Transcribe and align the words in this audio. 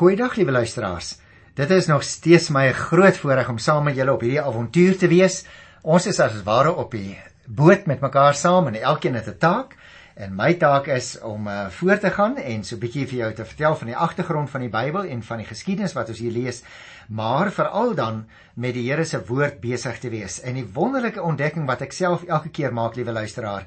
Goeiedag 0.00 0.34
liewe 0.34 0.52
luisteraars. 0.52 1.18
Dit 1.54 1.70
is 1.76 1.86
nog 1.86 2.02
steeds 2.02 2.46
my 2.48 2.70
groot 2.72 3.18
voorreg 3.20 3.48
om 3.52 3.58
saam 3.60 3.82
met 3.84 3.98
julle 3.98 4.14
op 4.14 4.22
hierdie 4.24 4.40
avontuur 4.40 4.94
te 4.96 5.10
wees. 5.12 5.42
Ons 5.84 6.06
is 6.08 6.20
as 6.24 6.38
ware 6.46 6.72
op 6.72 6.96
die 6.96 7.18
boot 7.44 7.84
met 7.84 8.00
mekaar 8.00 8.32
saam 8.34 8.70
en 8.70 8.78
elkeen 8.80 9.18
het 9.20 9.28
'n 9.28 9.36
taak. 9.38 9.76
En 10.16 10.32
my 10.34 10.54
taak 10.54 10.86
is 10.86 11.20
om 11.20 11.46
uh, 11.46 11.68
voor 11.68 11.98
te 11.98 12.10
gaan 12.16 12.36
en 12.36 12.64
so 12.64 12.76
'n 12.76 12.80
bietjie 12.80 13.06
vir 13.06 13.18
jou 13.18 13.32
te 13.34 13.44
vertel 13.44 13.76
van 13.76 13.86
die 13.86 13.96
agtergrond 13.96 14.50
van 14.50 14.60
die 14.60 14.72
Bybel 14.72 15.04
en 15.04 15.22
van 15.22 15.36
die 15.36 15.46
geskiedenis 15.46 15.92
wat 15.92 16.08
ons 16.08 16.18
hier 16.18 16.32
lees, 16.32 16.62
maar 17.08 17.52
veral 17.52 17.94
dan 17.94 18.26
met 18.54 18.74
die 18.74 18.88
Here 18.88 19.04
se 19.04 19.26
woord 19.26 19.60
besig 19.60 19.98
te 19.98 20.08
wees. 20.08 20.40
En 20.40 20.54
die 20.54 20.70
wonderlike 20.72 21.22
ontdekking 21.22 21.66
wat 21.66 21.80
ek 21.80 21.92
self 21.92 22.22
elke 22.24 22.48
keer 22.48 22.72
maak, 22.72 22.96
liewe 22.96 23.12
luisteraar, 23.12 23.66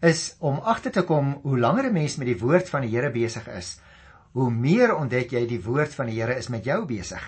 is 0.00 0.34
om 0.38 0.58
agter 0.58 0.90
te 0.90 1.02
kom 1.02 1.38
hoe 1.42 1.58
langer 1.58 1.84
'n 1.86 1.92
mens 1.92 2.16
met 2.16 2.26
die 2.26 2.38
woord 2.38 2.68
van 2.68 2.80
die 2.80 2.90
Here 2.90 3.10
besig 3.10 3.46
is, 3.48 3.78
hoe 4.38 4.50
meer 4.54 4.94
ontdek 4.94 5.32
jy 5.34 5.42
die 5.50 5.62
woord 5.64 5.94
van 5.98 6.06
die 6.06 6.20
Here 6.20 6.36
is 6.38 6.48
met 6.52 6.66
jou 6.68 6.84
besig. 6.86 7.22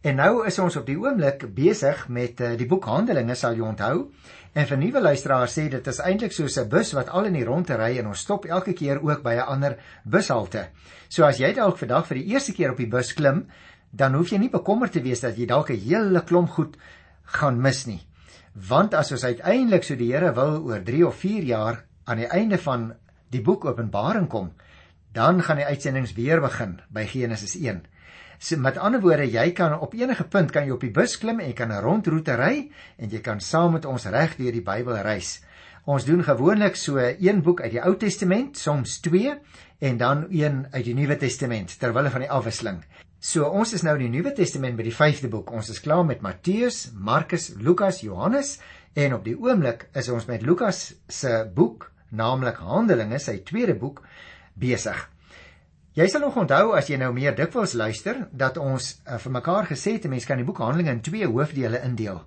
En 0.00 0.16
nou 0.16 0.46
is 0.48 0.56
ons 0.62 0.78
op 0.80 0.86
die 0.88 0.96
oomblik 0.96 1.42
besig 1.52 2.06
met 2.08 2.40
uh, 2.40 2.54
die 2.56 2.68
boek 2.68 2.86
Handelinge, 2.88 3.34
sal 3.36 3.58
jy 3.58 3.66
onthou. 3.68 4.06
En 4.56 4.64
vir 4.66 4.78
nuwe 4.80 5.02
luisteraars 5.04 5.52
sê 5.58 5.66
dit 5.68 5.90
is 5.92 6.00
eintlik 6.00 6.32
soos 6.32 6.56
'n 6.58 6.70
bus 6.72 6.94
wat 6.96 7.10
al 7.12 7.28
in 7.28 7.36
die 7.36 7.44
rondte 7.44 7.76
ry 7.76 7.98
en 7.98 8.08
ons 8.08 8.22
stop 8.24 8.46
elke 8.48 8.72
keer 8.72 9.02
ook 9.04 9.22
by 9.22 9.34
'n 9.34 9.50
ander 9.54 9.76
bushalte. 10.04 10.70
So 11.08 11.24
as 11.24 11.38
jy 11.38 11.52
dalk 11.52 11.76
vandag 11.76 12.06
vir 12.06 12.16
die 12.16 12.32
eerste 12.32 12.52
keer 12.52 12.70
op 12.72 12.78
die 12.78 12.88
bus 12.88 13.12
klim, 13.12 13.46
dan 13.92 14.14
hoef 14.14 14.30
jy 14.32 14.38
nie 14.38 14.50
bekommerd 14.50 14.92
te 14.92 15.02
wees 15.02 15.20
dat 15.20 15.36
jy 15.36 15.46
dalk 15.46 15.70
'n 15.70 15.84
hele 15.84 16.24
klomp 16.24 16.50
goed 16.50 16.76
gaan 17.24 17.60
mis 17.60 17.86
nie. 17.86 18.00
Want 18.54 18.94
as 18.94 19.12
ons 19.12 19.24
uiteindelik 19.24 19.84
so 19.84 19.94
die 19.94 20.12
Here 20.12 20.32
wil 20.32 20.64
oor 20.64 20.80
3 20.80 21.06
of 21.06 21.14
4 21.14 21.42
jaar 21.42 21.84
aan 22.06 22.16
die 22.16 22.30
einde 22.32 22.58
van 22.58 22.94
die 23.30 23.42
boek 23.42 23.64
Openbaring 23.64 24.28
kom, 24.28 24.52
dan 25.12 25.42
gaan 25.42 25.56
die 25.56 25.66
uitsendings 25.66 26.12
weer 26.14 26.40
begin 26.40 26.80
by 26.88 27.06
Genesis 27.06 27.56
1. 27.58 27.82
So 28.40 28.56
met 28.56 28.78
ander 28.78 29.02
woorde, 29.04 29.26
jy 29.28 29.50
kan 29.52 29.74
op 29.78 29.94
enige 29.94 30.24
punt 30.24 30.52
kan 30.54 30.64
jy 30.64 30.72
op 30.72 30.84
die 30.84 30.94
bus 30.96 31.18
klim 31.20 31.40
en 31.40 31.50
jy 31.50 31.56
kan 31.58 31.72
'n 31.72 31.82
rondroete 31.82 32.36
ry 32.36 32.70
en 32.96 33.10
jy 33.10 33.20
kan 33.20 33.40
saam 33.40 33.72
met 33.72 33.84
ons 33.84 34.06
reg 34.06 34.36
deur 34.36 34.52
die 34.52 34.64
Bybel 34.64 34.96
reis. 35.02 35.42
Ons 35.84 36.04
doen 36.04 36.22
gewoonlik 36.24 36.76
so 36.76 36.96
een 36.98 37.42
boek 37.42 37.60
uit 37.60 37.70
die 37.70 37.82
Ou 37.82 37.96
Testament, 37.96 38.56
soms 38.56 39.00
2 39.00 39.34
en 39.80 39.96
dan 39.96 40.26
een 40.30 40.66
uit 40.70 40.84
die 40.84 40.94
Nuwe 40.94 41.16
Testament 41.16 41.78
ter 41.78 41.92
wille 41.92 42.10
van 42.10 42.20
die 42.20 42.30
afwisseling. 42.30 42.84
So 43.20 43.44
ons 43.44 43.72
is 43.72 43.82
nou 43.82 43.98
in 43.98 44.10
die 44.10 44.18
Nuwe 44.18 44.32
Testament 44.32 44.76
by 44.76 44.82
die 44.82 44.94
5de 44.94 45.28
boek. 45.28 45.50
Ons 45.52 45.68
is 45.68 45.80
klaar 45.80 46.04
met 46.04 46.20
Matteus, 46.20 46.90
Markus, 46.94 47.50
Lukas, 47.58 48.00
Johannes 48.00 48.58
en 48.94 49.14
op 49.14 49.24
die 49.24 49.36
oomblik 49.36 49.88
is 49.92 50.08
ons 50.08 50.26
met 50.26 50.42
Lukas 50.42 50.94
se 51.08 51.50
boek, 51.54 51.90
naamlik 52.10 52.56
Handelinge, 52.56 53.18
sy 53.18 53.42
tweede 53.44 53.74
boek 53.74 54.00
besig. 54.60 54.98
Jy 55.98 56.06
sal 56.06 56.22
nog 56.22 56.36
onthou 56.38 56.74
as 56.78 56.86
jy 56.86 57.00
nou 57.00 57.10
meer 57.16 57.34
dikwels 57.34 57.72
luister 57.74 58.20
dat 58.30 58.60
ons 58.62 58.92
uh, 59.02 59.16
vir 59.18 59.32
mekaar 59.34 59.66
gesê 59.72 59.96
het 59.96 60.04
'n 60.06 60.10
mens 60.10 60.26
kan 60.26 60.38
die 60.38 60.46
boek 60.46 60.58
Handelinge 60.62 60.92
in 60.92 61.00
twee 61.00 61.26
hoofdele 61.26 61.80
indeel. 61.82 62.22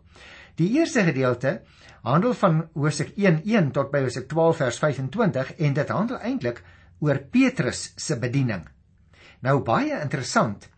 Die 0.55 0.69
eerste 0.79 1.03
gedeelte 1.03 1.61
handel 2.03 2.33
van 2.33 2.69
hoofstuk 2.73 3.13
1:1 3.15 3.71
tot 3.71 3.91
by 3.91 4.01
hoofstuk 4.01 4.27
12 4.27 4.57
vers 4.57 4.79
25 4.79 5.53
en 5.57 5.73
dit 5.73 5.89
handel 5.89 6.19
eintlik 6.19 6.63
oor 6.99 7.17
Petrus 7.31 7.93
se 7.95 8.19
bediening. 8.19 8.67
Nou 9.39 9.63
baie 9.63 10.01
interessant. 10.01 10.69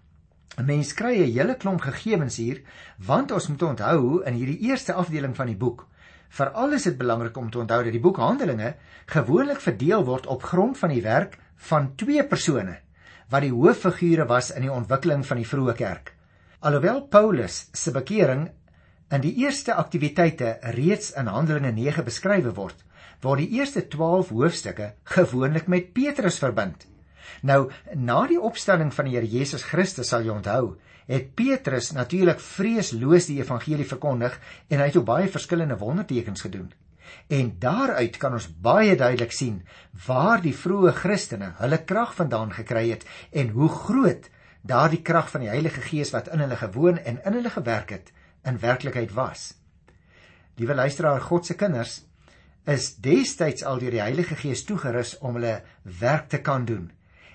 'n 0.57 0.65
Mens 0.65 0.93
kry 0.93 1.17
'n 1.17 1.33
hele 1.33 1.55
klomp 1.55 1.81
gegevens 1.81 2.37
hier 2.37 2.61
want 2.97 3.31
ons 3.31 3.47
moet 3.47 3.61
onthou 3.61 4.23
in 4.23 4.33
hierdie 4.33 4.69
eerste 4.69 4.93
afdeling 4.93 5.35
van 5.35 5.47
die 5.47 5.57
boek 5.57 5.87
Veral 6.35 6.73
is 6.75 6.83
dit 6.83 6.97
belangrik 6.97 7.37
om 7.37 7.49
te 7.51 7.59
onthou 7.61 7.83
dat 7.83 7.93
die 7.95 8.01
boek 8.01 8.17
Handelinge 8.19 8.73
gewoonlik 9.11 9.61
verdeel 9.63 10.03
word 10.03 10.25
op 10.27 10.43
grond 10.43 10.77
van 10.77 10.91
die 10.91 11.03
werk 11.05 11.37
van 11.69 11.95
twee 11.95 12.23
persone 12.27 12.79
wat 13.33 13.41
die 13.41 13.53
hooffigure 13.53 14.27
was 14.29 14.51
in 14.53 14.67
die 14.67 14.73
ontwikkeling 14.73 15.25
van 15.25 15.39
die 15.41 15.47
vroeë 15.49 15.73
kerk. 15.79 16.11
Alhoewel 16.65 17.01
Paulus 17.09 17.65
se 17.73 17.91
bekering 17.93 18.47
in 19.13 19.21
die 19.21 19.33
eerste 19.43 19.73
aktiwiteite 19.73 20.57
reeds 20.75 21.11
in 21.17 21.29
Handelinge 21.29 21.71
9 21.73 22.05
beskryf 22.05 22.47
word, 22.57 22.77
word 23.21 23.41
die 23.43 23.59
eerste 23.59 23.85
12 23.89 24.33
hoofstukke 24.33 24.91
gewoonlik 25.15 25.67
met 25.71 25.93
Petrus 25.93 26.39
verbind. 26.41 26.85
Nou, 27.45 27.69
na 27.93 28.23
die 28.29 28.39
opstanding 28.41 28.93
van 28.93 29.09
die 29.09 29.17
Here 29.17 29.29
Jesus 29.29 29.65
Christus 29.65 30.09
sal 30.13 30.25
jy 30.25 30.33
onthou, 30.33 30.75
het 31.09 31.33
Petrus 31.37 31.91
natuurlik 31.93 32.39
vreesloos 32.41 33.29
die 33.29 33.39
evangelie 33.41 33.85
verkondig 33.85 34.37
en 34.69 34.81
hy 34.81 34.89
het 34.89 35.05
baie 35.05 35.29
verskillende 35.29 35.77
wondertekens 35.77 36.45
gedoen. 36.45 36.71
En 37.27 37.55
daaruit 37.59 38.17
kan 38.17 38.33
ons 38.37 38.47
baie 38.61 38.95
duidelik 38.95 39.31
sien 39.31 39.61
waar 40.05 40.41
die 40.41 40.55
vroeë 40.55 40.93
Christene 40.93 41.53
hulle 41.59 41.81
krag 41.83 42.15
vandaan 42.15 42.53
gekry 42.53 42.89
het 42.91 43.05
en 43.31 43.53
hoe 43.57 43.69
groot 43.69 44.29
daardie 44.61 45.01
krag 45.01 45.29
van 45.29 45.45
die 45.45 45.51
Heilige 45.51 45.81
Gees 45.85 46.11
wat 46.13 46.31
in 46.33 46.41
hulle 46.41 46.57
gewoon 46.57 46.97
en 46.97 47.21
in 47.21 47.37
hulle 47.37 47.53
gewerk 47.53 47.93
het 47.93 48.11
in 48.45 48.59
werklikheid 48.59 49.13
was. 49.13 49.53
Liewe 50.55 50.75
luisteraar, 50.75 51.21
God 51.21 51.45
se 51.45 51.55
kinders 51.55 52.03
is 52.65 52.95
destyds 52.97 53.63
al 53.63 53.79
deur 53.81 53.93
die 53.93 54.01
Heilige 54.01 54.37
Gees 54.39 54.63
toegerus 54.65 55.17
om 55.19 55.37
hulle 55.37 55.59
werk 55.99 56.29
te 56.29 56.41
kan 56.41 56.65
doen. 56.65 56.89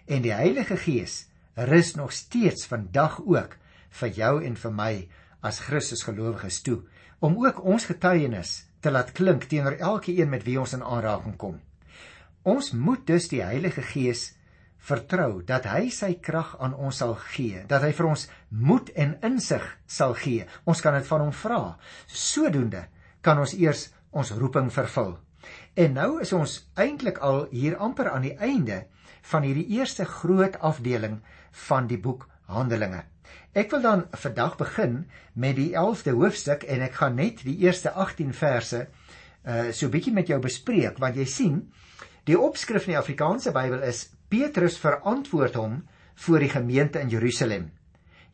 En 0.07 0.23
die 0.23 0.35
Heilige 0.35 0.77
Gees 0.77 1.27
rus 1.55 1.95
nog 1.95 2.13
steeds 2.13 2.67
vandag 2.67 3.21
ook 3.21 3.57
vir 4.01 4.15
jou 4.17 4.33
en 4.45 4.57
vir 4.57 4.75
my 4.75 4.93
as 5.47 5.61
Christus 5.67 6.03
gelowiges 6.07 6.61
toe 6.63 6.81
om 7.21 7.37
ook 7.45 7.63
ons 7.65 7.87
getuienis 7.89 8.65
te 8.81 8.91
laat 8.91 9.13
klink 9.13 9.47
teenoor 9.51 9.79
elkeen 9.79 10.31
met 10.31 10.45
wie 10.45 10.59
ons 10.61 10.75
in 10.77 10.85
aanraking 10.85 11.37
kom. 11.37 11.59
Ons 12.43 12.73
moet 12.73 13.03
dus 13.07 13.29
die 13.29 13.43
Heilige 13.45 13.83
Gees 13.85 14.31
vertrou 14.81 15.43
dat 15.45 15.67
hy 15.69 15.91
sy 15.93 16.15
krag 16.25 16.55
aan 16.59 16.75
ons 16.75 17.03
sal 17.03 17.15
gee, 17.35 17.65
dat 17.69 17.85
hy 17.85 17.93
vir 17.97 18.09
ons 18.09 18.27
moed 18.49 18.89
en 18.97 19.17
insig 19.29 19.67
sal 19.87 20.15
gee. 20.17 20.47
Ons 20.65 20.81
kan 20.81 20.97
dit 20.97 21.07
van 21.07 21.27
hom 21.27 21.35
vra. 21.37 21.61
Sodoende 22.09 22.87
kan 23.21 23.39
ons 23.43 23.53
eers 23.59 23.91
ons 24.17 24.33
roeping 24.41 24.71
vervul. 24.73 25.19
En 25.77 25.95
nou 25.97 26.11
is 26.25 26.33
ons 26.37 26.57
eintlik 26.81 27.21
al 27.25 27.45
hier 27.53 27.77
amper 27.77 28.11
aan 28.11 28.25
die 28.25 28.37
einde 28.37 28.87
van 29.31 29.45
hierdie 29.45 29.69
eerste 29.77 30.05
groot 30.09 30.57
afdeling 30.65 31.21
van 31.69 31.89
die 31.91 32.01
boek 32.01 32.27
Handelinge. 32.51 33.05
Ek 33.53 33.71
wil 33.75 33.83
dan 33.83 34.05
vandag 34.15 34.57
begin 34.57 35.07
met 35.35 35.57
die 35.57 35.73
11de 35.75 36.15
hoofstuk 36.15 36.63
en 36.63 36.85
ek 36.87 37.01
gaan 37.01 37.17
net 37.19 37.43
die 37.47 37.59
eerste 37.67 37.91
18 37.91 38.33
verse 38.33 38.87
uh 39.41 39.71
so 39.73 39.89
bietjie 39.89 40.13
met 40.13 40.29
jou 40.29 40.39
bespreek 40.41 40.99
want 41.01 41.17
jy 41.17 41.25
sien 41.25 41.61
die 42.29 42.39
opskrif 42.39 42.87
in 42.87 42.95
die 42.95 43.01
Afrikaanse 43.01 43.53
Bybel 43.57 43.83
is 43.89 44.05
Petrus 44.29 44.77
verantwoord 44.79 45.57
hom 45.59 45.81
voor 46.27 46.45
die 46.45 46.53
gemeente 46.53 47.01
in 47.01 47.09
Jerusalem. 47.09 47.71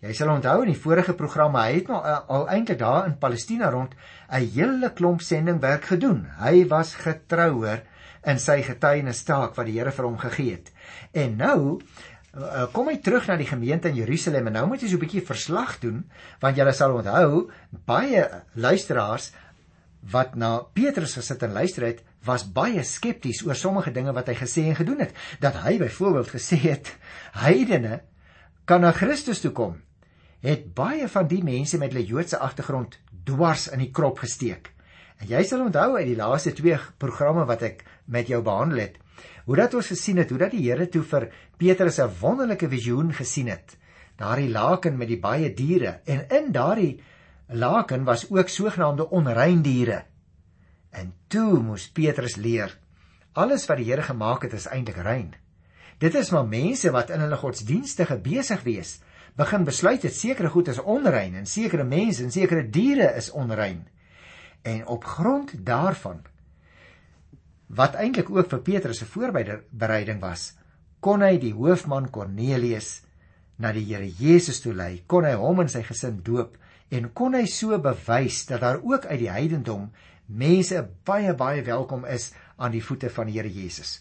Jy 0.05 0.13
sal 0.13 0.29
onthou 0.35 0.59
in 0.65 0.75
die 0.75 0.81
vorige 0.81 1.15
programme 1.17 1.63
hy 1.63 1.79
het 1.79 1.89
nou 1.89 2.03
uh, 2.05 2.19
al 2.29 2.49
eintlik 2.53 2.81
daar 2.83 3.07
in 3.09 3.17
Palestina 3.23 3.71
rond 3.73 3.95
'n 4.29 4.51
hele 4.53 4.91
klomp 4.93 5.23
sendingwerk 5.23 5.85
gedoen. 5.85 6.27
Hy 6.43 6.67
was 6.69 6.95
getrouer 6.95 7.87
in 8.27 8.39
sy 8.43 8.61
getuienistaak 8.63 9.55
wat 9.57 9.67
die 9.67 9.79
Here 9.79 9.93
vir 9.93 10.05
hom 10.05 10.19
gegee 10.19 10.59
het. 10.59 10.73
En 11.15 11.37
nou 11.37 11.81
kom 12.73 12.91
hy 12.91 12.99
terug 13.01 13.29
na 13.29 13.37
die 13.41 13.49
gemeente 13.49 13.89
in 13.89 13.97
Jerusalem 13.97 14.51
en 14.51 14.59
nou 14.59 14.67
moet 14.69 14.83
hy 14.83 14.89
so 14.89 14.97
'n 14.97 15.05
bietjie 15.05 15.25
verslag 15.25 15.79
doen 15.81 16.05
want 16.41 16.57
julle 16.57 16.73
sal 16.73 16.93
onthou 16.93 17.51
baie 17.87 18.29
luisteraars 18.55 19.33
wat 20.13 20.37
na 20.37 20.61
Petrus 20.75 21.17
gesit 21.19 21.43
en 21.43 21.53
luister 21.53 21.87
het 21.87 22.03
was 22.27 22.45
baie 22.45 22.83
skepties 22.83 23.43
oor 23.47 23.55
sommige 23.55 23.93
dinge 23.95 24.13
wat 24.15 24.29
hy 24.31 24.35
gesê 24.39 24.67
en 24.71 24.79
gedoen 24.79 25.03
het. 25.05 25.15
Dat 25.41 25.63
hy 25.63 25.79
byvoorbeeld 25.79 26.31
gesê 26.35 26.59
het 26.67 26.93
heidene 27.33 28.03
kan 28.65 28.83
na 28.83 28.93
Christus 28.93 29.41
toe 29.41 29.53
kom. 29.53 29.77
Het 30.43 30.75
baie 30.75 31.09
van 31.09 31.27
die 31.31 31.43
mense 31.43 31.79
met 31.79 31.95
hulle 31.95 32.07
Joodse 32.07 32.39
agtergrond 32.39 32.99
dwars 33.27 33.69
in 33.73 33.83
die 33.83 33.91
krop 33.91 34.19
gesteek. 34.23 34.71
En 35.23 35.31
jy 35.31 35.43
sal 35.47 35.65
onthou 35.65 35.97
uit 35.97 36.07
die 36.07 36.19
laaste 36.19 36.53
twee 36.53 36.79
programme 36.99 37.47
wat 37.49 37.63
ek 37.63 37.85
met 38.05 38.29
jou 38.29 38.43
behandel 38.45 38.85
het 38.85 38.99
hoe 39.45 39.57
dat 39.57 39.75
ons 39.75 39.87
gesien 39.87 40.17
het 40.17 40.31
hoe 40.31 40.39
dat 40.39 40.51
die 40.51 40.65
Here 40.71 40.89
toe 40.89 41.03
vir 41.03 41.29
Petrus 41.57 41.99
'n 41.99 42.11
wonderlike 42.21 42.69
visioen 42.69 43.13
gesien 43.13 43.49
het. 43.49 43.77
Daardie 44.17 44.51
laken 44.51 44.97
met 44.97 45.09
die 45.09 45.21
baie 45.21 45.55
diere 45.55 46.01
en 46.05 46.29
in 46.29 46.53
daardie 46.53 47.01
laken 47.49 48.05
was 48.05 48.31
ook 48.31 48.49
sogenaamde 48.49 49.11
onrein 49.11 49.63
diere. 49.63 50.05
En 50.91 51.13
toe 51.29 51.61
moes 51.61 51.89
Petrus 51.89 52.37
leer 52.37 52.79
alles 53.37 53.67
wat 53.67 53.77
die 53.77 53.91
Here 53.91 54.03
gemaak 54.03 54.43
het 54.43 54.53
is 54.53 54.67
eintlik 54.67 54.97
rein. 54.97 55.35
Dit 55.99 56.15
is 56.15 56.31
maar 56.31 56.47
mense 56.49 56.91
wat 56.93 57.11
in 57.11 57.21
hulle 57.21 57.37
godsdienstige 57.37 58.17
besig 58.21 58.63
wees 58.63 58.99
begin 59.37 59.65
besluit 59.65 60.03
het 60.03 60.15
sekere 60.17 60.49
goed 60.49 60.69
is 60.73 60.81
onrein 60.81 61.35
en 61.35 61.47
sekere 61.47 61.85
mense 61.85 62.25
en 62.25 62.33
sekere 62.33 62.65
diere 62.73 63.13
is 63.17 63.31
onrein. 63.31 63.87
En 64.63 64.87
op 64.87 65.05
grond 65.05 65.53
daarvan 65.67 66.23
wat 67.69 67.97
eintlik 67.99 68.31
ook 68.31 68.51
vir 68.51 68.63
Petrus 68.63 69.03
se 69.03 69.09
voorbereiding 69.11 70.21
was, 70.23 70.53
kon 71.01 71.23
hy 71.23 71.37
die 71.39 71.55
hoofman 71.55 72.11
Kornelius 72.11 73.03
na 73.59 73.73
die 73.73 73.85
Here 73.89 74.07
Jesus 74.07 74.61
toe 74.61 74.75
lei, 74.75 75.03
kon 75.07 75.25
hy 75.25 75.35
hom 75.39 75.61
en 75.65 75.71
sy 75.73 75.83
gesin 75.87 76.21
doop 76.25 76.57
en 76.95 77.11
kon 77.19 77.35
hy 77.35 77.47
so 77.51 77.79
bewys 77.83 78.45
dat 78.47 78.63
daar 78.63 78.79
ook 78.83 79.07
uit 79.11 79.21
die 79.25 79.33
heidendom 79.33 79.89
mense 80.27 80.83
baie 81.07 81.35
baie 81.35 81.63
welkom 81.67 82.05
is 82.07 82.33
aan 82.57 82.75
die 82.75 82.83
voete 82.83 83.11
van 83.11 83.31
die 83.31 83.39
Here 83.39 83.51
Jesus. 83.51 84.01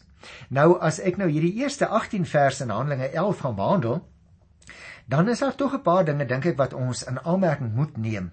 Nou 0.49 0.77
as 0.81 0.99
ek 0.99 1.19
nou 1.21 1.29
hierdie 1.29 1.53
eerste 1.61 1.87
18 1.87 2.25
verse 2.25 2.63
in 2.65 2.73
Handelinge 2.73 3.11
11 3.13 3.43
gaan 3.45 3.57
behandel, 3.57 3.99
dan 5.05 5.29
is 5.29 5.39
daar 5.39 5.55
tog 5.55 5.73
'n 5.73 5.81
paar 5.81 6.05
dinge 6.05 6.25
dink 6.25 6.45
ek 6.45 6.57
wat 6.57 6.73
ons 6.73 7.03
in 7.03 7.19
aanmerking 7.19 7.73
moet 7.75 7.97
neem. 7.97 8.31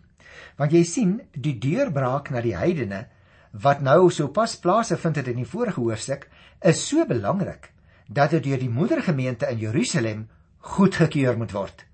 Want 0.56 0.72
jy 0.72 0.84
sien, 0.84 1.20
die 1.32 1.58
deurbraak 1.58 2.30
na 2.30 2.40
die 2.40 2.56
heidene 2.56 3.06
wat 3.52 3.80
nou 3.84 4.10
sopas 4.10 4.56
plaasgevind 4.56 5.20
het 5.20 5.28
in 5.28 5.42
die 5.42 5.48
vorige 5.48 5.80
hoofstuk, 5.80 6.28
is 6.60 6.88
so 6.88 7.04
belangrik 7.06 7.70
dat 8.08 8.30
dit 8.30 8.44
deur 8.44 8.58
die 8.58 8.72
moedergemeente 8.72 9.48
in 9.50 9.58
Jerusalem 9.58 10.28
goedgekeur 10.58 11.36
moet 11.38 11.52
word 11.52 11.86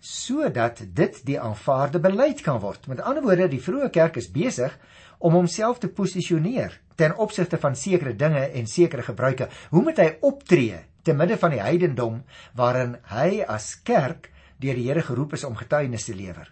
sodat 0.00 0.82
dit 0.94 1.16
die 1.26 1.40
aanvaarde 1.40 1.98
beleid 1.98 2.40
kan 2.46 2.60
word. 2.62 2.86
Met 2.86 3.00
ander 3.02 3.22
woorde, 3.22 3.48
die 3.50 3.62
vroeë 3.62 3.90
kerk 3.90 4.18
is 4.20 4.30
besig 4.30 4.74
om 5.18 5.34
homself 5.34 5.80
te 5.82 5.90
posisioneer 5.90 6.76
ten 6.98 7.16
opsigte 7.18 7.58
van 7.58 7.76
sekere 7.76 8.14
dinge 8.14 8.44
en 8.54 8.66
sekere 8.66 9.02
gebruike. 9.02 9.48
Hoe 9.70 9.82
moet 9.82 9.98
hy 9.98 10.08
optree 10.22 10.78
te 11.02 11.14
midde 11.14 11.38
van 11.38 11.54
die 11.54 11.62
heidendom 11.62 12.22
waarin 12.58 12.96
hy 13.10 13.42
as 13.46 13.74
kerk 13.82 14.30
deur 14.58 14.78
die 14.78 14.86
Here 14.88 15.02
geroep 15.02 15.34
is 15.38 15.44
om 15.44 15.56
getuienis 15.58 16.08
te 16.08 16.14
lewer? 16.14 16.50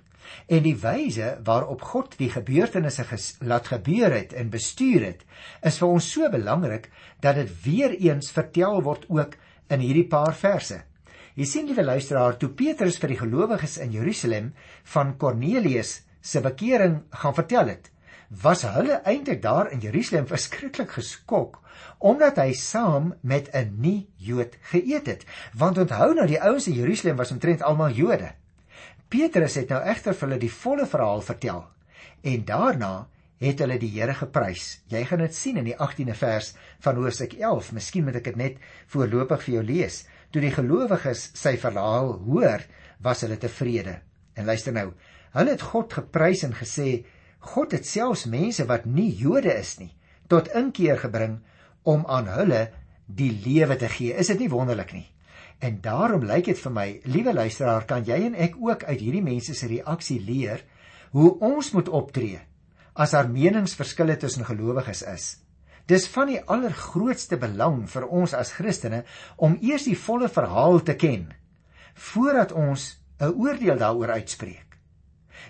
En 0.51 0.63
die 0.65 0.75
wyse 0.79 1.37
waarop 1.47 1.83
God 1.87 2.17
die 2.19 2.31
gebeurtenisse 2.31 3.05
laat 3.47 3.71
gebeur 3.71 4.15
het 4.15 4.35
en 4.35 4.51
bestuur 4.51 5.05
het, 5.07 5.23
is 5.63 5.79
vir 5.79 5.89
ons 5.89 6.11
so 6.13 6.31
belangrik 6.31 6.91
dat 7.23 7.39
dit 7.39 7.53
weer 7.65 7.95
eens 7.95 8.31
vertel 8.35 8.83
word 8.83 9.07
ook 9.09 9.37
in 9.71 9.83
hierdie 9.83 10.09
paar 10.11 10.35
verse. 10.35 10.83
Jy 11.37 11.45
sien 11.45 11.67
liewe 11.69 11.85
luisteraar, 11.85 12.39
toe 12.41 12.49
Petrus 12.57 12.97
vir 12.99 13.13
die 13.13 13.21
gelowiges 13.21 13.77
in 13.85 13.93
Jerusalem 13.93 14.55
van 14.95 15.17
Kornelius 15.21 16.01
se 16.25 16.41
bekering 16.41 17.03
gaan 17.23 17.37
vertel 17.37 17.75
het, 17.75 17.91
was 18.29 18.63
hulle 18.63 19.01
eintlik 19.05 19.43
daar 19.43 19.71
in 19.71 19.81
Jerusalem 19.81 20.27
verskriklik 20.27 20.91
geskok 20.91 21.61
omdat 21.99 22.37
hy 22.41 22.53
saam 22.53 23.15
met 23.23 23.49
'n 23.53 23.77
nie-Jood 23.81 24.57
geëet 24.73 25.07
het. 25.07 25.25
Want 25.55 25.79
onthou 25.79 26.15
nou, 26.15 26.27
die 26.27 26.41
ouens 26.41 26.67
in 26.67 26.75
Jerusalem 26.75 27.17
was 27.17 27.31
omtrent 27.31 27.63
almal 27.63 27.91
Jode. 27.91 28.33
Petrus 29.09 29.55
het 29.55 29.69
nou 29.69 29.83
egter 29.83 30.15
vir 30.15 30.29
hulle 30.29 30.41
die 30.41 30.53
volle 30.53 30.87
verhaal 30.87 31.23
vertel 31.23 31.67
en 32.23 32.45
daarna 32.45 33.09
het 33.39 33.61
hulle 33.61 33.79
die 33.79 33.91
Here 33.93 34.15
geprys. 34.15 34.81
Jy 34.89 35.05
gaan 35.05 35.19
dit 35.19 35.35
sien 35.35 35.57
in 35.57 35.69
die 35.69 35.77
18de 35.77 36.15
vers 36.17 36.55
van 36.81 36.97
Hoofstuk 36.97 37.37
11. 37.39 37.73
Miskien 37.73 38.05
moet 38.05 38.17
ek 38.17 38.25
dit 38.25 38.37
net 38.37 38.57
voorlopig 38.87 39.43
vir 39.43 39.55
jou 39.55 39.65
lees. 39.65 40.05
Toe 40.33 40.41
die 40.41 40.55
gelowiges 40.55 41.31
sy 41.35 41.57
verhaal 41.61 42.15
hoor, 42.25 42.65
was 43.05 43.23
hulle 43.23 43.37
tevrede. 43.37 44.01
En 44.37 44.49
luister 44.49 44.73
nou, 44.73 44.93
hulle 45.37 45.53
het 45.53 45.63
God 45.63 45.93
geprys 45.93 46.43
en 46.49 46.57
gesê 46.57 47.05
God 47.47 47.73
het 47.77 47.87
selfs 47.87 48.27
mense 48.27 48.67
wat 48.67 48.87
nie 48.87 49.11
Jode 49.15 49.53
is 49.55 49.77
nie 49.79 49.93
tot 50.27 50.51
inkeer 50.59 50.99
gebring 50.99 51.39
om 51.87 52.03
aan 52.11 52.27
hulle 52.27 52.65
die 53.07 53.31
lewe 53.45 53.77
te 53.79 53.89
gee. 53.89 54.17
Is 54.19 54.33
dit 54.33 54.43
nie 54.43 54.51
wonderlik 54.51 54.91
nie? 54.97 55.07
En 55.63 55.79
daarom 55.81 56.27
lyk 56.27 56.51
dit 56.51 56.59
vir 56.59 56.73
my, 56.75 56.87
liewe 57.07 57.33
luisteraar, 57.33 57.87
kan 57.89 58.05
jy 58.05 58.19
en 58.27 58.35
ek 58.35 58.59
ook 58.61 58.85
uit 58.85 59.01
hierdie 59.01 59.23
mense 59.25 59.55
se 59.55 59.71
reaksie 59.71 60.19
leer 60.21 60.65
hoe 61.15 61.31
ons 61.41 61.71
moet 61.73 61.89
optree 61.89 62.43
as 62.97 63.13
daar 63.15 63.29
meningsverskille 63.29 64.17
tussen 64.21 64.45
gelowiges 64.49 65.03
is. 65.07 65.25
Dis 65.87 66.09
van 66.11 66.33
die 66.33 66.41
allergrootste 66.43 67.39
belang 67.39 67.85
vir 67.93 68.07
ons 68.09 68.35
as 68.35 68.55
Christene 68.57 69.05
om 69.37 69.59
eers 69.63 69.87
die 69.87 69.97
volle 69.97 70.29
verhaal 70.33 70.81
te 70.83 70.97
ken 70.99 71.29
voordat 72.11 72.53
ons 72.53 72.97
'n 73.21 73.33
oordeel 73.33 73.79
daaroor 73.79 74.11
uitspreek. 74.19 74.66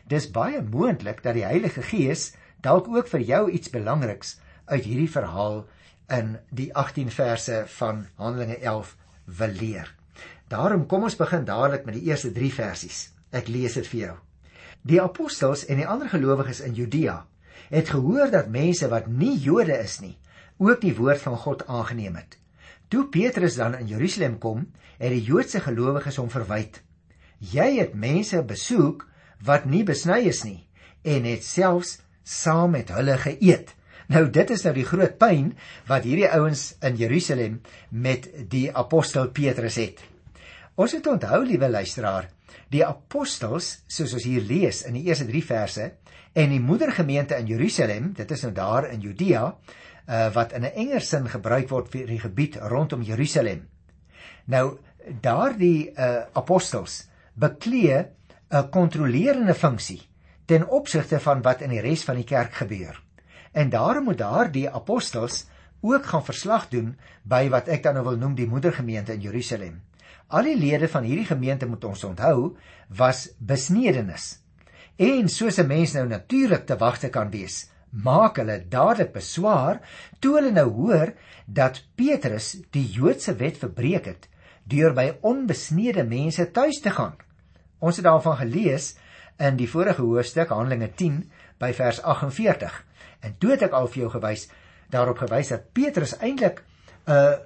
Dis 0.05 0.31
baie 0.31 0.63
moontlik 0.63 1.23
dat 1.23 1.35
die 1.35 1.47
Heilige 1.47 1.83
Gees 1.83 2.35
dalk 2.63 2.89
ook 2.89 3.09
vir 3.09 3.21
jou 3.21 3.51
iets 3.51 3.71
belangriks 3.71 4.37
uit 4.67 4.85
hierdie 4.85 5.11
verhaal 5.11 5.65
in 6.13 6.37
die 6.51 6.69
18 6.75 7.11
verse 7.11 7.65
van 7.79 8.07
Handelinge 8.17 8.59
11 8.59 8.97
wil 9.25 9.55
leer. 9.61 9.95
Daarom 10.49 10.87
kom 10.87 11.03
ons 11.03 11.19
begin 11.19 11.45
dadelik 11.45 11.87
met 11.87 11.99
die 11.99 12.07
eerste 12.11 12.31
3 12.33 12.53
versies. 12.55 13.11
Ek 13.35 13.49
lees 13.49 13.75
dit 13.75 13.87
vir 13.87 14.01
jou. 14.01 14.15
Die 14.87 15.01
apostels 15.03 15.65
en 15.67 15.81
die 15.83 15.89
ander 15.89 16.09
gelowiges 16.09 16.61
in 16.63 16.77
Judea 16.79 17.25
het 17.71 17.89
gehoor 17.91 18.31
dat 18.31 18.53
mense 18.53 18.87
wat 18.89 19.09
nie 19.11 19.35
Jode 19.43 19.75
is 19.75 19.99
nie, 20.01 20.15
ook 20.63 20.81
die 20.81 20.95
woord 20.95 21.19
van 21.19 21.37
God 21.43 21.65
aangeneem 21.67 22.15
het. 22.15 22.37
Toe 22.89 23.09
Petrus 23.11 23.57
dan 23.59 23.75
in 23.75 23.89
Jerusalem 23.91 24.39
kom, 24.39 24.69
het 25.01 25.11
die 25.11 25.25
Joodse 25.25 25.61
gelowiges 25.61 26.21
hom 26.23 26.31
verwyd: 26.31 26.83
"Jy 27.39 27.79
het 27.81 27.95
mense 27.95 28.43
besoek 28.43 29.09
wat 29.45 29.65
nie 29.65 29.85
besny 29.85 30.23
is 30.31 30.45
nie 30.45 30.63
en 31.05 31.25
het 31.25 31.45
selfs 31.45 31.99
saam 32.23 32.71
met 32.71 32.89
hulle 32.91 33.19
geëet." 33.19 33.75
Nou 34.09 34.29
dit 34.31 34.51
is 34.51 34.63
nou 34.63 34.73
die 34.75 34.87
groot 34.87 35.17
pyn 35.19 35.51
wat 35.89 36.05
hierdie 36.07 36.29
ouens 36.31 36.77
in 36.87 36.97
Jerusalem 36.97 37.61
met 37.91 38.29
die 38.51 38.69
apostel 38.71 39.31
Petrus 39.35 39.79
het. 39.83 40.03
Ons 40.77 40.95
moet 40.95 41.07
onthou, 41.07 41.41
liewe 41.45 41.69
luisteraar, 41.71 42.29
die 42.71 42.85
apostels, 42.87 43.81
soos 43.89 44.13
ons 44.15 44.27
hier 44.29 44.45
lees 44.45 44.83
in 44.87 44.99
die 44.99 45.07
eerste 45.09 45.27
3 45.27 45.43
verse, 45.43 45.87
en 46.37 46.53
die 46.53 46.61
moedergemeente 46.61 47.39
in 47.41 47.49
Jerusalem, 47.49 48.13
dit 48.15 48.31
is 48.31 48.43
nou 48.45 48.53
daar 48.55 48.91
in 48.91 49.01
Judea, 49.01 49.47
uh, 50.07 50.27
wat 50.35 50.53
in 50.53 50.65
'n 50.65 50.75
enger 50.75 51.01
sin 51.01 51.29
gebruik 51.29 51.69
word 51.69 51.89
vir 51.89 52.07
die 52.07 52.21
gebied 52.21 52.57
rondom 52.57 53.03
Jerusalem. 53.03 53.67
Nou 54.45 54.79
daardie 55.21 55.91
uh, 55.91 56.27
apostels 56.33 57.09
beklee 57.35 58.07
'n 58.51 58.69
kontrolerende 58.71 59.55
funksie 59.55 60.03
ten 60.45 60.69
opsigte 60.69 61.19
van 61.21 61.43
wat 61.43 61.61
in 61.61 61.71
die 61.71 61.81
res 61.81 62.05
van 62.05 62.15
die 62.15 62.25
kerk 62.25 62.55
gebeur. 62.55 63.03
En 63.53 63.71
daarom 63.71 64.05
moet 64.05 64.19
daardie 64.19 64.71
apostels 64.71 65.47
ook 65.81 66.07
gaan 66.07 66.25
verslag 66.25 66.69
doen 66.69 66.97
by 67.23 67.49
wat 67.51 67.69
ek 67.69 67.83
dan 67.83 67.95
nou 67.99 68.05
wil 68.05 68.17
noem 68.17 68.35
die 68.35 68.47
moedergemeente 68.47 69.13
in 69.13 69.21
Jerusalem. 69.21 69.83
Al 70.29 70.43
die 70.43 70.57
lede 70.59 70.89
van 70.89 71.03
hierdie 71.03 71.27
gemeente 71.27 71.67
moet 71.67 71.85
ons 71.85 72.05
onthou 72.05 72.57
was 72.89 73.29
besnedenis. 73.39 74.39
En 74.97 75.29
soos 75.29 75.59
'n 75.59 75.67
mens 75.67 75.93
nou 75.93 76.07
natuurlik 76.07 76.67
te 76.67 76.77
wagte 76.77 77.09
kan 77.09 77.31
wees, 77.31 77.71
maak 77.91 78.37
hulle 78.37 78.65
dadelik 78.69 79.13
beswaar 79.13 79.81
toe 80.21 80.35
hulle 80.37 80.53
nou 80.53 80.71
hoor 80.71 81.13
dat 81.47 81.85
Petrus 81.95 82.57
die 82.71 82.87
Joodse 82.87 83.35
wet 83.35 83.59
verbreek 83.59 84.05
het 84.05 84.29
deur 84.65 84.93
by 84.93 85.19
onbesnede 85.21 86.05
mense 86.05 86.51
tuis 86.51 86.81
te 86.81 86.91
gaan. 86.91 87.26
Ons 87.79 87.97
het 88.01 88.05
daarvan 88.05 88.39
gelees 88.41 88.95
in 89.43 89.57
die 89.57 89.69
vorige 89.69 90.03
hoofstuk 90.03 90.49
Handelinge 90.55 90.89
10 90.95 91.19
by 91.61 91.73
vers 91.77 92.01
48. 92.03 92.73
En 93.21 93.37
toe 93.39 93.51
het 93.53 93.67
ek 93.67 93.77
al 93.77 93.89
vir 93.93 94.07
jou 94.07 94.13
gewys 94.17 94.47
daarop 94.93 95.19
gewys 95.19 95.51
dat 95.51 95.73
Petrus 95.75 96.15
eintlik 96.23 96.63
'n 97.07 97.39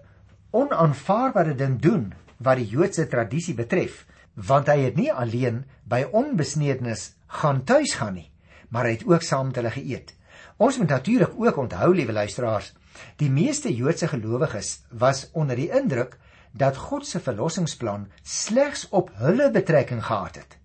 onaanvaarbare 0.51 1.55
ding 1.55 1.81
doen 1.81 2.13
wat 2.39 2.57
die 2.57 2.69
Joodse 2.69 3.07
tradisie 3.09 3.55
betref, 3.55 4.07
want 4.35 4.67
hy 4.67 4.79
het 4.85 4.97
nie 4.97 5.13
alleen 5.13 5.65
by 5.85 6.07
onbesnedenes 6.13 7.15
gaan 7.27 7.65
tuis 7.65 7.95
gaan 7.95 8.15
nie, 8.15 8.31
maar 8.69 8.85
hy 8.85 8.97
het 8.97 9.07
ook 9.07 9.23
saam 9.23 9.47
met 9.47 9.57
hulle 9.57 9.71
geëet. 9.71 10.15
Ons 10.57 10.79
moet 10.79 10.89
natuurlik 10.89 11.33
ook 11.37 11.57
onthou, 11.57 11.95
liewe 11.95 12.13
luisteraars, 12.13 12.73
die 13.17 13.31
meeste 13.31 13.75
Joodse 13.75 14.09
gelowiges 14.09 14.83
was 14.91 15.29
onder 15.33 15.57
die 15.57 15.71
indruk 15.71 16.19
dat 16.53 16.77
God 16.77 17.07
se 17.07 17.21
verlossingsplan 17.21 18.09
slegs 18.23 18.89
op 18.89 19.11
hulle 19.15 19.51
betrekking 19.51 20.05
gehad 20.05 20.37
het. 20.37 20.59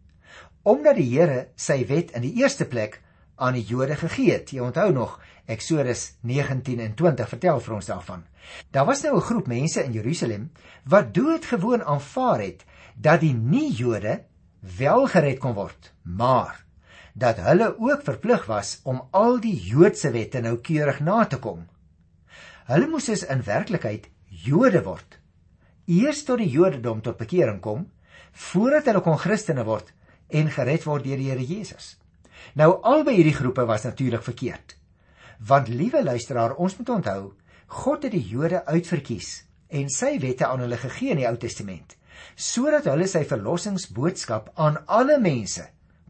Omdat 0.63 0.96
die 0.96 1.10
Here 1.18 1.48
sy 1.56 1.86
wet 1.88 2.12
in 2.12 2.22
die 2.25 2.34
eerste 2.42 2.65
plek 2.65 3.01
aan 3.36 3.54
die 3.54 3.65
Jode 3.65 3.96
gegee 3.96 4.32
het. 4.32 4.51
Jy 4.51 4.63
onthou 4.63 4.92
nog 4.94 5.20
Eksodus 5.46 6.15
19 6.22 6.80
en 6.80 6.96
20 6.98 7.30
vertel 7.30 7.60
vir 7.62 7.75
ons 7.75 7.89
daarvan. 7.89 8.24
Daar 8.72 8.86
was 8.86 9.01
nou 9.01 9.15
'n 9.15 9.22
groep 9.22 9.48
mense 9.48 9.84
in 9.84 9.92
Jerusalem 9.92 10.51
wat 10.84 11.13
doodgewoon 11.13 11.84
aanvaar 11.84 12.39
het 12.42 12.65
dat 12.96 13.20
die 13.20 13.34
nie-Jode 13.34 14.24
wel 14.77 15.08
gered 15.08 15.39
kon 15.39 15.54
word, 15.54 15.94
maar 16.01 16.65
dat 17.13 17.38
hulle 17.38 17.75
ook 17.80 18.01
verplig 18.04 18.46
was 18.46 18.80
om 18.84 19.08
al 19.12 19.39
die 19.39 19.56
Joodse 19.56 20.12
wette 20.12 20.42
noukeurig 20.42 21.00
na 21.00 21.25
te 21.25 21.39
kom. 21.39 21.68
Hulle 22.65 22.88
moes 22.88 23.06
dus 23.06 23.24
in 23.24 23.44
werklikheid 23.44 24.10
Jode 24.27 24.84
word. 24.84 25.20
Eers 25.86 26.24
tot 26.25 26.42
die 26.42 26.50
Jodendom 26.50 27.01
tot 27.06 27.18
bekering 27.18 27.60
kom 27.62 27.86
voordat 28.32 28.89
hulle 28.89 29.04
kon 29.06 29.20
Christene 29.22 29.63
word 29.68 29.92
en 30.30 30.50
gered 30.51 30.86
word 30.88 31.06
deur 31.06 31.20
die 31.22 31.30
Here 31.30 31.46
Jesus. 31.46 31.96
Nou 32.58 32.82
albei 32.84 33.15
hierdie 33.20 33.36
groepe 33.36 33.65
was 33.70 33.86
natuurlik 33.86 34.24
verkeerd. 34.25 34.75
Want 35.39 35.70
liewe 35.70 36.04
luisteraar, 36.04 36.56
ons 36.56 36.77
moet 36.77 36.89
onthou, 36.89 37.34
God 37.68 38.04
het 38.04 38.15
die 38.15 38.25
Jode 38.27 38.63
uitverkies 38.65 39.44
en 39.70 39.89
sy 39.89 40.15
wette 40.22 40.48
aan 40.48 40.63
hulle 40.63 40.80
gegee 40.80 41.13
in 41.13 41.22
die 41.22 41.30
Ou 41.30 41.38
Testament 41.38 41.96
sodat 42.36 42.88
hulle 42.89 43.08
sy 43.12 43.24
verlossingsboodskap 43.27 44.51
aan 44.62 44.77
alle 44.92 45.18
mense 45.20 45.65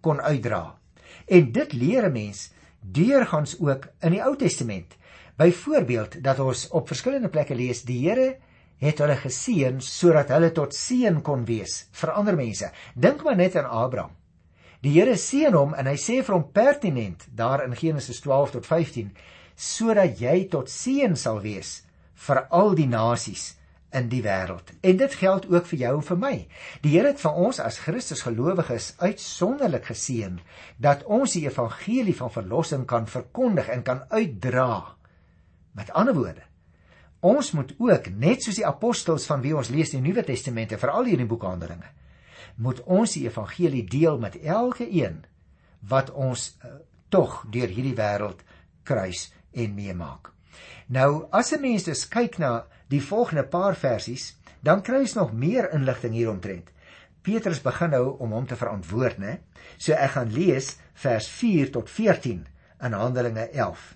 kon 0.06 0.22
uitdra. 0.22 0.78
En 1.26 1.52
dit 1.52 1.74
leer 1.74 2.06
'n 2.06 2.14
mens 2.14 2.52
deurgangs 2.82 3.60
ook 3.60 3.88
in 4.02 4.12
die 4.12 4.24
Ou 4.24 4.36
Testament. 4.36 4.96
Byvoorbeeld 5.38 6.24
dat 6.24 6.40
ons 6.40 6.68
op 6.68 6.88
verskillende 6.88 7.30
plekke 7.30 7.56
lees 7.56 7.84
die 7.84 8.08
Here 8.08 8.38
het 8.86 9.02
hulle 9.04 9.18
geseën 9.20 9.82
sodat 9.84 10.32
hulle 10.34 10.52
tot 10.56 10.76
seën 10.76 11.22
kon 11.26 11.46
wees 11.48 11.86
vir 12.00 12.14
ander 12.14 12.38
mense. 12.38 12.70
Dink 12.96 13.24
maar 13.26 13.38
net 13.40 13.58
aan 13.60 13.70
Abraham. 13.70 14.14
Die 14.86 14.94
Here 14.94 15.18
seën 15.18 15.56
hom 15.58 15.74
en 15.74 15.88
hy 15.90 15.96
sê 15.98 16.20
vir 16.22 16.36
hom 16.36 16.48
pertinent 16.54 17.26
daar 17.34 17.64
in 17.66 17.76
Genesis 17.76 18.22
12 18.22 18.58
tot 18.60 18.68
15 18.70 19.12
sodat 19.56 20.20
jy 20.22 20.48
tot 20.52 20.70
seën 20.70 21.16
sal 21.18 21.40
wees 21.42 21.80
vir 22.28 22.44
al 22.54 22.76
die 22.78 22.88
nasies 22.88 23.54
in 23.96 24.10
die 24.12 24.22
wêreld. 24.26 24.74
En 24.84 24.98
dit 25.00 25.14
geld 25.14 25.48
ook 25.52 25.68
vir 25.72 25.80
jou 25.80 25.94
en 25.98 26.06
vir 26.10 26.20
my. 26.20 26.34
Die 26.84 26.96
Here 26.96 27.14
het 27.14 27.22
vir 27.22 27.40
ons 27.48 27.62
as 27.64 27.80
Christus 27.86 28.26
gelowiges 28.28 28.92
uitsonderlik 29.00 29.88
geseën 29.92 30.40
dat 30.78 31.06
ons 31.08 31.38
die 31.38 31.46
evangelie 31.48 32.16
van 32.18 32.34
verlossing 32.34 32.84
kan 32.90 33.08
verkondig 33.08 33.72
en 33.72 33.86
kan 33.88 34.04
uitdra. 34.12 34.96
Met 35.76 35.92
ander 35.92 36.16
woorde, 36.16 36.44
ons 37.26 37.52
moet 37.58 37.74
ook 37.82 38.10
net 38.14 38.44
soos 38.46 38.60
die 38.60 38.68
apostels 38.68 39.26
van 39.30 39.42
wie 39.44 39.56
ons 39.58 39.72
lees 39.74 39.94
in 39.94 40.04
die 40.04 40.12
Nuwe 40.12 40.24
Testamente, 40.28 40.78
veral 40.82 41.10
hier 41.10 41.18
in 41.18 41.26
die 41.26 41.32
boek 41.32 41.46
Handelinge, 41.48 41.90
moet 42.62 42.82
ons 42.86 43.16
die 43.18 43.26
evangelie 43.26 43.84
deel 43.90 44.20
met 44.22 44.38
elke 44.42 44.86
een 44.88 45.24
wat 45.90 46.12
ons 46.14 46.54
uh, 46.64 46.78
tog 47.10 47.44
deur 47.52 47.72
hierdie 47.72 47.96
wêreld 47.98 48.42
kruis 48.88 49.28
en 49.54 49.76
meemaak. 49.76 50.32
Nou, 50.88 51.28
as 51.32 51.52
'n 51.54 51.62
mens 51.62 51.84
dus 51.84 52.08
kyk 52.08 52.38
na 52.38 52.66
die 52.90 53.02
volgende 53.02 53.44
paar 53.44 53.76
versies, 53.76 54.36
dan 54.62 54.82
kry 54.82 55.04
jy 55.04 55.14
nog 55.16 55.34
meer 55.34 55.72
inligting 55.74 56.14
hieromtrent. 56.14 56.70
Petrus 57.22 57.62
begin 57.62 57.90
nou 57.90 58.18
om 58.20 58.32
hom 58.32 58.46
te 58.46 58.56
verantwoord, 58.56 59.18
né? 59.18 59.40
So 59.78 59.94
ek 59.94 60.12
gaan 60.12 60.32
lees 60.32 60.78
vers 60.94 61.28
4 61.28 61.72
tot 61.72 61.90
14 61.90 62.46
in 62.82 62.94
Handelinge 62.94 63.50
11. 63.50 63.96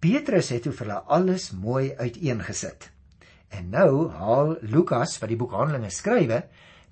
Petrus 0.00 0.52
het 0.54 0.62
toe 0.62 0.72
vir 0.72 0.86
hulle 0.86 1.00
alles 1.18 1.50
mooi 1.52 1.94
uiteengesit. 1.98 2.90
En 3.48 3.70
nou 3.70 4.08
haal 4.12 4.56
Lukas 4.62 5.18
wat 5.18 5.28
die 5.32 5.38
boek 5.40 5.52
Handelinge 5.56 5.90
skrywe, 5.90 6.42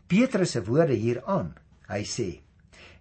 Petrus 0.07 0.57
se 0.57 0.65
woorde 0.65 0.95
hier 0.95 1.23
aan. 1.25 1.55
Hy 1.89 2.03
sê: 2.03 2.29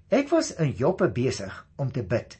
Ek 0.09 0.29
was 0.29 0.53
in 0.61 0.75
Joppe 0.77 1.09
besig 1.09 1.65
om 1.77 1.91
te 1.91 2.03
bid 2.03 2.37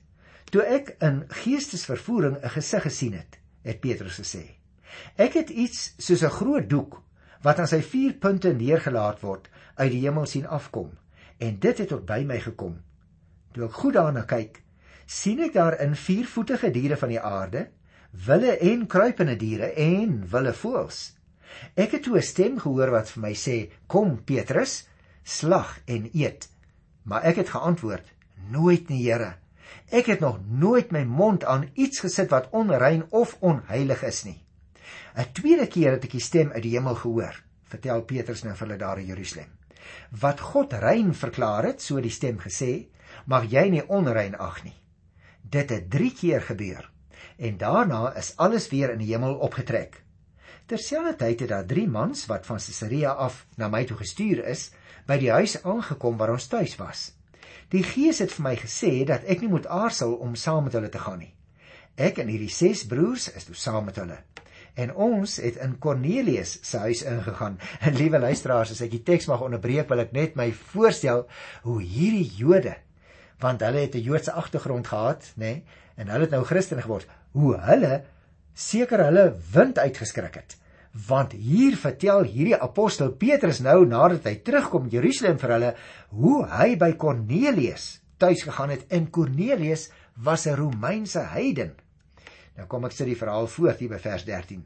toe 0.56 0.64
ek 0.64 0.94
in 1.04 1.24
geestesvervoering 1.44 2.38
'n 2.40 2.50
gesig 2.50 2.84
gesien 2.88 3.14
het, 3.14 3.40
het 3.64 3.80
Petrus 3.80 4.20
gesê. 4.22 4.56
Ek 5.18 5.34
het 5.34 5.50
iets 5.50 5.94
soos 5.98 6.24
'n 6.24 6.38
groot 6.40 6.70
doek 6.70 7.02
wat 7.42 7.60
aan 7.60 7.68
sy 7.68 7.82
vier 7.82 8.14
punte 8.14 8.54
neergelaat 8.54 9.20
word 9.22 9.50
uit 9.76 9.92
die 9.92 10.02
hemel 10.02 10.26
sien 10.26 10.48
afkom 10.48 10.92
en 11.38 11.60
dit 11.60 11.78
het 11.78 11.88
tot 11.88 12.06
by 12.06 12.24
my 12.24 12.40
gekom. 12.40 12.80
Toe 13.52 13.66
ek 13.66 13.72
goed 13.72 13.94
daarna 13.94 14.22
kyk, 14.22 14.64
sien 15.06 15.40
ek 15.46 15.54
daarin 15.54 15.96
viervoetige 15.96 16.72
diere 16.72 16.98
van 16.98 17.10
die 17.10 17.22
aarde, 17.22 17.68
wille 18.26 18.58
en 18.58 18.88
kruipende 18.88 19.36
diere 19.36 19.72
en 19.74 20.24
wille 20.32 20.54
voëls. 20.54 21.00
Ek 21.76 21.92
het 21.92 22.04
toe 22.04 22.18
'n 22.18 22.22
stem 22.22 22.60
gehoor 22.60 22.92
wat 22.92 23.10
vir 23.10 23.22
my 23.22 23.34
sê: 23.34 23.72
"Kom 23.88 24.24
Petrus, 24.24 24.88
slag 25.24 25.80
en 25.86 26.10
eet." 26.14 26.50
Maar 27.04 27.24
ek 27.24 27.36
het 27.36 27.50
geantwoord: 27.50 28.06
"Nooit 28.50 28.90
nie, 28.90 29.04
Here." 29.04 29.36
Ek 29.92 30.06
het 30.06 30.20
nog 30.20 30.40
nooit 30.48 30.92
my 30.92 31.04
mond 31.04 31.44
aan 31.44 31.70
iets 31.74 32.00
gesit 32.00 32.30
wat 32.30 32.50
onrein 32.50 33.06
of 33.10 33.38
onheilig 33.40 34.04
is 34.04 34.24
nie. 34.24 34.44
'n 35.16 35.32
Tweede 35.34 35.68
keer 35.68 35.92
het 35.92 36.04
ek 36.04 36.12
die 36.12 36.20
stem 36.20 36.52
uit 36.52 36.64
die 36.64 36.72
hemel 36.72 36.96
gehoor, 36.96 37.44
vertel 37.64 38.02
Petrus 38.02 38.44
nou 38.44 38.56
vir 38.56 38.68
hulle 38.68 38.78
daar 38.78 39.00
in 39.00 39.06
Jerusalem. 39.06 39.52
Wat 40.12 40.40
God 40.40 40.74
rein 40.74 41.14
verklaar 41.14 41.64
het, 41.64 41.82
so 41.82 42.02
die 42.02 42.10
stem 42.10 42.40
gesê, 42.40 42.88
mag 43.26 43.46
jy 43.52 43.70
nie 43.70 43.86
onrein 43.88 44.36
ag 44.36 44.64
nie. 44.64 44.76
Dit 45.56 45.70
het 45.72 45.90
3 45.90 46.12
keer 46.14 46.42
gebeur 46.42 46.90
en 47.38 47.58
daarna 47.58 48.14
is 48.20 48.34
alles 48.36 48.68
weer 48.72 48.92
in 48.92 49.00
die 49.00 49.12
hemel 49.14 49.36
opgetrek. 49.44 50.02
Terselfdertyd 50.66 51.40
het 51.40 51.50
daar 51.52 51.66
3 51.68 51.88
mans 51.88 52.26
wat 52.32 52.46
van 52.46 52.60
Caesarea 52.60 53.12
af 53.12 53.46
na 53.56 53.68
my 53.68 53.84
toe 53.86 53.98
gestuur 53.98 54.44
is, 54.44 54.72
by 55.08 55.18
die 55.22 55.32
huis 55.32 55.56
aangekom 55.64 56.18
waar 56.18 56.34
ons 56.34 56.48
tuis 56.52 56.76
was. 56.80 57.12
Die 57.72 57.84
Gees 57.84 58.20
het 58.24 58.34
vir 58.36 58.44
my 58.48 58.56
gesê 58.60 58.92
dat 59.08 59.24
ek 59.32 59.44
nie 59.44 59.52
moet 59.52 59.68
aarzel 59.68 60.16
om 60.16 60.36
saam 60.36 60.68
met 60.68 60.76
hulle 60.76 60.90
te 60.90 61.02
gaan 61.02 61.22
nie. 61.24 61.34
Ek 61.96 62.20
en 62.20 62.32
hierdie 62.32 62.52
ses 62.52 62.84
broers 62.92 63.30
is 63.32 63.48
toe 63.48 63.56
saam 63.56 63.88
met 63.88 64.00
hulle. 64.02 64.18
En 64.76 64.92
ons 64.96 65.38
het 65.40 65.60
in 65.64 65.78
Cornelius 65.80 66.58
se 66.68 66.82
huis 66.84 67.04
ingegaan. 67.08 67.60
En 67.80 67.96
liewe 68.02 68.20
luisteraars, 68.20 68.76
as 68.76 68.84
ek 68.84 68.92
die 68.98 69.04
teks 69.08 69.30
mag 69.32 69.46
onderbreek, 69.46 69.88
wil 69.88 70.04
ek 70.04 70.12
net 70.12 70.36
my 70.36 70.50
voorstel 70.74 71.28
hoe 71.64 71.80
hierdie 71.80 72.28
Jode, 72.42 72.76
want 73.40 73.62
hulle 73.62 73.86
het 73.86 73.96
'n 73.96 74.02
Joodse 74.02 74.32
agtergrond 74.32 74.88
gehad, 74.88 75.34
nê, 75.36 75.40
nee, 75.40 75.64
en 75.96 76.08
hulle 76.08 76.22
het 76.22 76.32
nou 76.32 76.44
Christen 76.44 76.82
geword, 76.82 77.08
hoe 77.32 77.58
hulle 77.58 78.04
seker 78.54 79.04
hulle 79.04 79.36
wind 79.52 79.78
uitgeskrik 79.80 80.36
het 80.36 80.58
want 80.96 81.34
hier 81.36 81.76
vertel 81.76 82.24
hierdie 82.24 82.56
apostel 82.56 83.12
Petrus 83.20 83.60
nou 83.60 83.84
nadat 83.86 84.28
hy 84.30 84.38
terugkom 84.48 84.88
Jerusalem 84.92 85.40
vir 85.42 85.54
hulle 85.58 85.72
hoe 86.16 86.38
hy 86.48 86.76
by 86.80 86.94
Kornelius 87.00 88.00
tuis 88.22 88.46
gegaan 88.48 88.72
het 88.72 88.86
en 88.96 89.10
Kornelius 89.12 89.90
was 90.24 90.48
'n 90.48 90.56
Romeinse 90.56 91.20
heiden. 91.20 91.76
Nou 92.56 92.68
kom 92.68 92.86
ek 92.86 92.92
sit 92.92 93.08
die 93.08 93.20
verhaal 93.20 93.48
voort 93.48 93.80
hier 93.80 93.90
by 93.90 94.00
vers 94.00 94.24
13. 94.24 94.64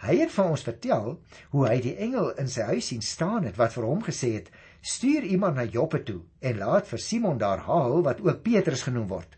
Hy 0.00 0.16
het 0.16 0.30
vir 0.30 0.44
ons 0.44 0.62
vertel 0.62 1.20
hoe 1.50 1.66
hy 1.68 1.80
die 1.80 1.96
engel 1.96 2.30
in 2.40 2.48
sy 2.48 2.62
huis 2.62 2.86
sien 2.86 3.02
staan 3.02 3.44
het 3.44 3.56
wat 3.56 3.72
vir 3.72 3.84
hom 3.84 4.02
gesê 4.02 4.32
het: 4.32 4.50
"Stuur 4.80 5.22
iemand 5.22 5.56
na 5.56 5.64
Joppe 5.64 6.02
toe 6.02 6.20
en 6.40 6.58
laat 6.58 6.88
vir 6.88 6.98
Simon 6.98 7.38
daar 7.38 7.58
haal 7.58 8.02
wat 8.02 8.20
ook 8.20 8.42
Petrus 8.42 8.82
genoem 8.82 9.08
word. 9.08 9.36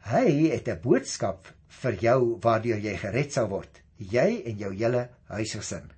Hy 0.00 0.50
het 0.50 0.68
'n 0.68 0.80
boodskap 0.82 1.46
vir 1.68 1.94
jou 1.94 2.38
waardeur 2.40 2.78
jy 2.78 2.96
gered 2.96 3.32
sal 3.32 3.48
word." 3.48 3.80
jy 4.00 4.42
en 4.48 4.58
jou 4.60 4.72
hele 4.72 5.08
huisgesin. 5.30 5.90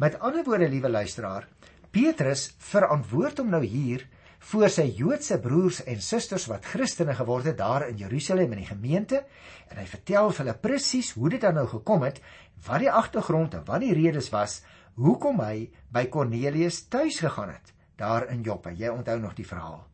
Met 0.00 0.18
ander 0.20 0.44
woorde, 0.44 0.68
liewe 0.68 0.90
luisteraar, 0.90 1.46
Petrus 1.92 2.52
verantwoord 2.72 3.42
hom 3.42 3.52
nou 3.52 3.62
hier 3.64 4.06
voor 4.52 4.70
sy 4.72 4.88
Joodse 4.96 5.38
broers 5.38 5.82
en 5.86 6.00
susters 6.02 6.48
wat 6.50 6.66
Christene 6.66 7.14
geword 7.14 7.46
het 7.52 7.58
daar 7.60 7.86
in 7.88 8.00
Jerusalem 8.00 8.54
in 8.56 8.64
die 8.64 8.70
gemeente 8.70 9.22
en 9.68 9.78
hy 9.78 9.84
vertel 9.86 10.32
vir 10.32 10.44
hulle 10.44 10.56
presies 10.64 11.12
hoe 11.14 11.30
dit 11.30 11.44
dan 11.44 11.54
nou 11.60 11.68
gekom 11.70 12.02
het, 12.02 12.18
wat 12.66 12.82
die 12.82 12.90
agtergrond 12.90 13.54
en 13.54 13.66
wat 13.68 13.84
die 13.84 13.94
redes 13.94 14.32
was 14.34 14.62
hoekom 14.98 15.38
hy 15.44 15.68
by 15.94 16.08
Kornelius 16.10 16.82
tuis 16.90 17.20
gegaan 17.22 17.54
het 17.54 17.70
daar 17.96 18.28
in 18.30 18.42
Joppe. 18.42 18.74
Jy 18.76 18.88
onthou 18.88 19.18
nog 19.20 19.34
die 19.34 19.46
verhaal. 19.46 19.86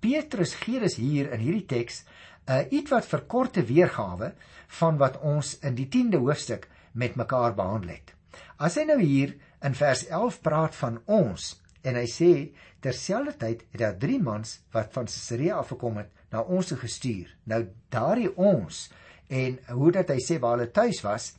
Petrus 0.00 0.54
gee 0.54 0.80
dus 0.80 0.96
hier 0.96 1.32
in 1.32 1.40
hierdie 1.40 1.66
teks 1.66 2.04
'n 2.46 2.52
uh, 2.52 2.72
ietwat 2.72 3.06
verkorte 3.06 3.62
weergawe 3.64 4.32
van 4.80 4.96
wat 4.96 5.20
ons 5.20 5.58
in 5.58 5.74
die 5.74 5.88
10de 5.88 6.18
hoofstuk 6.18 6.68
met 6.92 7.14
mekaar 7.14 7.54
behandel 7.54 7.90
het. 7.90 8.14
As 8.56 8.74
hy 8.74 8.84
nou 8.88 9.00
hier 9.00 9.36
in 9.62 9.74
vers 9.74 10.06
11 10.06 10.40
praat 10.40 10.74
van 10.74 11.00
ons 11.04 11.60
en 11.82 11.94
hy 11.94 12.06
sê 12.08 12.32
terselfdertyd 12.80 13.64
het 13.70 13.80
daar 13.80 13.98
drie 13.98 14.18
mans 14.22 14.58
wat 14.72 14.92
van 14.92 15.08
Caesarea 15.08 15.60
afgekom 15.60 16.00
het 16.00 16.10
na 16.32 16.42
ons 16.42 16.72
gestuur. 16.72 17.28
Nou 17.44 17.66
daardie 17.88 18.30
ons 18.36 18.88
en 19.30 19.58
hoe 19.70 19.92
dat 19.94 20.10
hy 20.10 20.18
sê 20.18 20.40
waar 20.42 20.58
hulle 20.58 20.72
tuis 20.74 21.00
was 21.06 21.30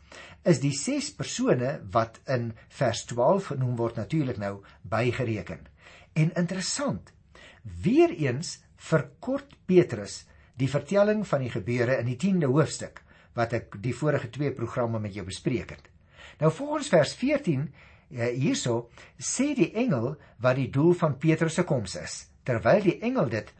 is 0.47 0.61
die 0.63 0.73
ses 0.73 1.11
persone 1.13 1.73
wat 1.93 2.21
in 2.31 2.51
vers 2.79 3.03
12 3.11 3.51
genoem 3.51 3.75
word 3.77 3.99
natuurlik 3.99 4.39
nou 4.41 4.61
bygereken. 4.81 5.67
En 6.17 6.31
interessant, 6.39 7.11
weer 7.61 8.09
eens 8.15 8.59
verkort 8.81 9.53
Petrus 9.69 10.23
die 10.57 10.69
vertelling 10.71 11.25
van 11.27 11.43
die 11.43 11.51
gebeure 11.51 11.99
in 11.99 12.09
die 12.09 12.17
10de 12.19 12.49
hoofstuk 12.49 13.03
wat 13.37 13.53
ek 13.55 13.77
die 13.83 13.95
vorige 13.95 14.31
twee 14.33 14.51
programme 14.55 14.99
met 14.99 15.15
jou 15.15 15.25
bespreek 15.27 15.75
het. 15.75 15.85
Nou 16.39 16.51
volgens 16.51 16.89
vers 16.91 17.13
14 17.19 17.67
eh, 17.67 18.31
hierso 18.33 18.89
sê 19.19 19.51
die 19.55 19.71
engel 19.77 20.15
wat 20.41 20.57
die 20.59 20.69
doel 20.73 20.95
van 20.97 21.19
Petrus 21.21 21.59
se 21.59 21.67
koms 21.67 21.95
is, 21.99 22.17
terwyl 22.43 22.81
die 22.83 22.97
engel 23.03 23.29
dit 23.31 23.53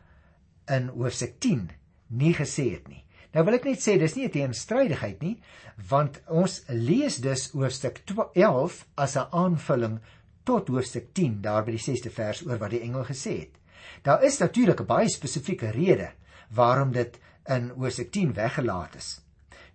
in 0.72 0.90
hoofstuk 0.96 1.38
10 1.44 1.70
nie 2.18 2.34
gesê 2.36 2.72
het 2.74 2.88
nie. 2.90 3.04
Nou 3.32 3.46
wil 3.48 3.56
ek 3.56 3.66
net 3.66 3.80
sê 3.80 3.98
dis 4.00 4.16
nie 4.16 4.26
'n 4.26 4.32
teenstrydigheid 4.32 5.22
nie, 5.22 5.42
want 5.90 6.22
ons 6.28 6.64
lees 6.68 7.18
dus 7.18 7.52
hoofstuk 7.52 8.04
11 8.36 8.86
as 8.98 9.16
'n 9.16 9.30
aanvulling 9.32 10.00
tot 10.44 10.68
hoofstuk 10.68 11.14
10 11.14 11.42
daar 11.42 11.64
by 11.64 11.72
die 11.72 11.86
6ste 11.86 12.10
vers 12.10 12.46
oor 12.46 12.58
wat 12.58 12.72
die 12.72 12.82
engel 12.82 13.06
gesê 13.06 13.40
het. 13.40 13.56
Daar 14.04 14.24
is 14.24 14.40
natuurlik 14.40 14.82
'n 14.82 14.86
baie 14.86 15.10
spesifieke 15.10 15.72
rede 15.72 16.12
waarom 16.50 16.92
dit 16.92 17.20
in 17.48 17.70
Hosea 17.70 18.06
10 18.12 18.34
weggelaat 18.34 18.96
is. 18.96 19.22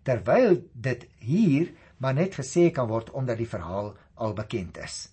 Terwyl 0.02 0.62
dit 0.72 1.06
hier 1.18 1.72
maar 1.98 2.14
net 2.14 2.34
gesê 2.34 2.70
kan 2.70 2.88
word 2.88 3.10
omdat 3.10 3.38
die 3.38 3.48
verhaal 3.48 3.96
al 4.14 4.32
bekend 4.32 4.78
is. 4.78 5.08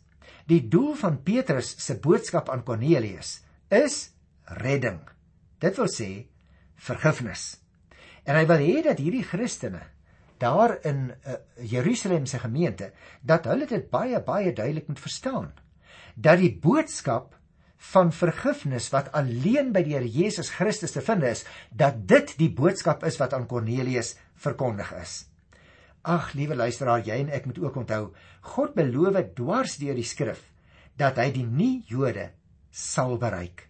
Die 0.45 0.67
doel 0.67 0.95
van 0.95 1.23
Petrus 1.23 1.75
se 1.85 1.95
boodskap 1.99 2.49
aan 2.49 2.63
Kornelius 2.63 3.41
is 3.69 4.11
redding. 4.43 4.99
Dit 5.59 5.77
wil 5.77 5.87
sê 5.87 6.25
vergifnis. 6.75 7.62
En 8.23 8.39
hy 8.39 8.45
wil 8.49 8.63
hê 8.63 8.77
dat 8.85 9.01
hierdie 9.01 9.25
Christene 9.27 9.83
daar 10.41 10.77
in 10.87 11.11
uh, 11.11 11.37
Jerusalem 11.63 12.25
se 12.25 12.39
gemeente 12.39 12.91
dat 13.21 13.45
hulle 13.47 13.67
dit 13.69 13.85
baie 13.91 14.19
baie 14.23 14.51
duidelik 14.53 14.87
moet 14.87 14.99
verstaan 14.99 15.51
dat 16.15 16.41
die 16.41 16.51
boodskap 16.51 17.35
van 17.91 18.13
vergifnis 18.15 18.87
wat 18.93 19.11
alleen 19.17 19.73
by 19.75 19.83
die 19.83 19.95
Here 19.97 20.07
Jesus 20.07 20.53
Christus 20.55 20.95
te 20.95 21.03
vind 21.03 21.25
is, 21.27 21.43
dat 21.69 22.05
dit 22.07 22.35
die 22.39 22.49
boodskap 22.53 23.03
is 23.07 23.19
wat 23.19 23.33
aan 23.35 23.47
Kornelius 23.49 24.13
verkondig 24.39 24.93
is. 25.01 25.15
Ag, 26.03 26.31
liewe 26.35 26.55
luisteraar, 26.55 27.03
jy 27.03 27.19
en 27.23 27.31
ek 27.31 27.47
moet 27.47 27.59
ook 27.63 27.81
onthou, 27.83 28.03
God 28.55 28.73
beloof 28.75 29.33
dwars 29.35 29.77
deur 29.81 29.95
die 29.99 30.07
skrif 30.07 30.41
dat 30.99 31.17
hy 31.17 31.29
die 31.33 31.45
nie-Jode 31.47 32.29
sal 32.69 33.17
bereik. 33.17 33.67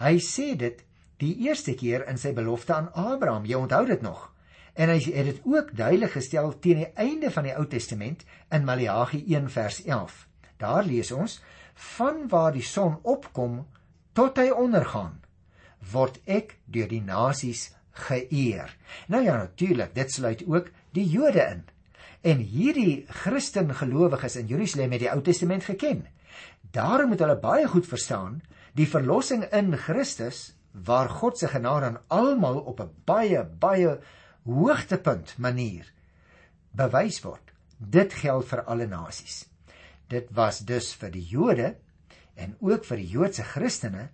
Hy 0.00 0.16
sê 0.24 0.52
dit 0.58 0.82
die 1.20 1.36
eerste 1.46 1.74
keer 1.76 2.06
in 2.08 2.18
sy 2.18 2.32
belofte 2.36 2.74
aan 2.74 2.90
Abraham. 2.96 3.46
Jy 3.48 3.58
onthou 3.60 3.84
dit 3.88 4.02
nog. 4.02 4.28
En 4.74 4.88
hy 4.88 4.98
het 5.12 5.26
dit 5.28 5.40
ook 5.44 5.74
duidelik 5.76 6.14
gestel 6.14 6.52
teen 6.58 6.84
die 6.84 6.92
einde 6.94 7.30
van 7.30 7.48
die 7.48 7.54
Ou 7.56 7.66
Testament 7.68 8.24
in 8.54 8.64
Maleagi 8.64 9.24
1 9.28 9.50
vers 9.50 9.82
11. 9.84 10.26
Daar 10.60 10.84
lees 10.84 11.10
ons: 11.12 11.40
"Van 11.74 12.28
waar 12.28 12.52
die 12.52 12.64
son 12.64 12.98
opkom 13.02 13.66
tot 14.12 14.36
hy 14.36 14.50
ondergaan, 14.50 15.20
word 15.92 16.20
ek 16.24 16.56
deur 16.64 16.88
die 16.88 17.02
nasies 17.02 17.72
geëer." 17.92 18.76
Nou 19.08 19.22
ja, 19.24 19.36
natuurlik, 19.36 19.94
dit 19.94 20.12
sluit 20.12 20.44
ook 20.46 20.70
die 20.92 21.08
Jode 21.08 21.42
in. 21.42 21.64
En 22.20 22.38
hierdie 22.38 23.06
Christen 23.08 23.74
gelowiges 23.74 24.36
in 24.36 24.46
Jerusalem 24.46 24.92
het 24.92 25.00
die 25.00 25.10
Ou 25.10 25.22
Testament 25.22 25.64
geken. 25.64 26.06
Daarom 26.70 27.08
moet 27.08 27.18
hulle 27.18 27.38
baie 27.40 27.66
goed 27.68 27.86
verstaan 27.86 28.42
die 28.72 28.88
verlossing 28.88 29.44
in 29.52 29.76
Christus 29.76 30.59
waar 30.72 31.08
God 31.08 31.38
se 31.38 31.48
genade 31.48 31.86
aan 31.86 32.02
almal 32.06 32.60
op 32.60 32.80
'n 32.80 32.90
baie 33.04 33.44
baie 33.44 33.98
hoogtepunt 34.44 35.38
manier 35.38 35.92
bewys 36.70 37.20
word. 37.20 37.52
Dit 37.78 38.12
geld 38.12 38.46
vir 38.48 38.62
alle 38.62 38.86
nasies. 38.86 39.48
Dit 40.08 40.30
was 40.30 40.58
dus 40.58 40.94
vir 40.94 41.10
die 41.10 41.26
Jode 41.26 41.76
en 42.34 42.56
ook 42.60 42.84
vir 42.84 42.96
die 42.96 43.08
Joodse 43.08 43.42
Christene 43.42 44.08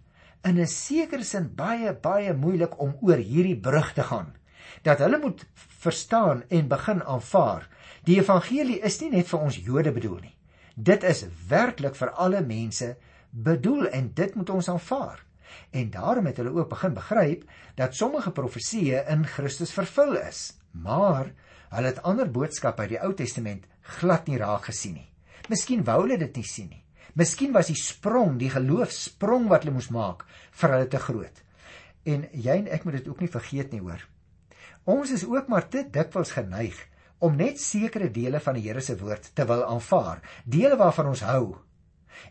in 0.44 0.58
'n 0.60 0.66
sekere 0.66 1.24
sin 1.24 1.54
baie 1.54 1.92
baie 1.92 2.34
moeilik 2.34 2.80
om 2.80 2.96
oor 3.00 3.16
hierdie 3.16 3.60
brug 3.60 3.92
te 3.92 4.02
gaan. 4.02 4.34
Dat 4.82 4.98
hulle 4.98 5.18
moet 5.18 5.46
verstaan 5.54 6.42
en 6.48 6.68
begin 6.68 7.02
aanvaar. 7.02 7.68
Die 8.04 8.18
evangelie 8.18 8.80
is 8.80 9.00
nie 9.00 9.10
net 9.10 9.28
vir 9.28 9.40
ons 9.40 9.56
Jode 9.56 9.92
bedoel 9.92 10.18
nie. 10.20 10.36
Dit 10.74 11.02
is 11.02 11.24
werklik 11.48 11.94
vir 11.94 12.10
alle 12.10 12.40
mense 12.40 12.96
bedoel 13.30 13.88
en 13.88 14.10
dit 14.14 14.34
moet 14.34 14.50
ons 14.50 14.68
aanvaar. 14.68 15.25
En 15.70 15.90
daarom 15.90 16.26
het 16.26 16.40
hulle 16.40 16.54
ook 16.54 16.70
begin 16.72 16.94
begryp 16.94 17.44
dat 17.74 17.94
sommige 17.94 18.32
profesieë 18.32 19.04
in 19.12 19.26
Christus 19.26 19.72
vervul 19.72 20.16
is, 20.20 20.56
maar 20.72 21.32
hulle 21.70 21.92
het 21.92 22.02
ander 22.02 22.30
boodskappe 22.30 22.86
uit 22.86 22.94
die 22.94 23.02
Ou 23.02 23.12
Testament 23.14 23.66
glad 23.98 24.26
nie 24.26 24.38
raak 24.40 24.68
gesien 24.70 24.98
nie. 25.00 25.08
Miskien 25.48 25.84
wou 25.86 26.00
hulle 26.02 26.18
dit 26.18 26.36
nie 26.36 26.46
sien 26.46 26.68
nie. 26.70 26.82
Miskien 27.16 27.54
was 27.54 27.70
die 27.70 27.78
sprong, 27.78 28.36
die 28.40 28.50
geloofsprong 28.52 29.46
wat 29.48 29.64
hulle 29.64 29.76
moes 29.78 29.88
maak, 29.94 30.26
vir 30.60 30.74
hulle 30.74 30.88
te 30.92 31.00
groot. 31.00 31.42
En 32.06 32.26
jy 32.32 32.58
en 32.60 32.68
ek 32.70 32.84
moet 32.84 32.98
dit 32.98 33.08
ook 33.08 33.22
nie 33.22 33.30
vergeet 33.32 33.72
nie, 33.72 33.80
hoor. 33.80 34.02
Ons 34.86 35.14
is 35.16 35.24
ook 35.26 35.48
maar 35.50 35.66
te 35.70 35.82
dikwels 35.90 36.34
geneig 36.36 36.76
om 37.24 37.38
net 37.38 37.58
sekere 37.58 38.10
dele 38.12 38.40
van 38.44 38.58
die 38.58 38.66
Here 38.66 38.82
se 38.84 38.94
woord 39.00 39.30
te 39.34 39.46
wil 39.48 39.64
aanvaar, 39.64 40.20
dele 40.44 40.76
waarvan 40.76 41.08
ons 41.14 41.24
hou. 41.26 41.56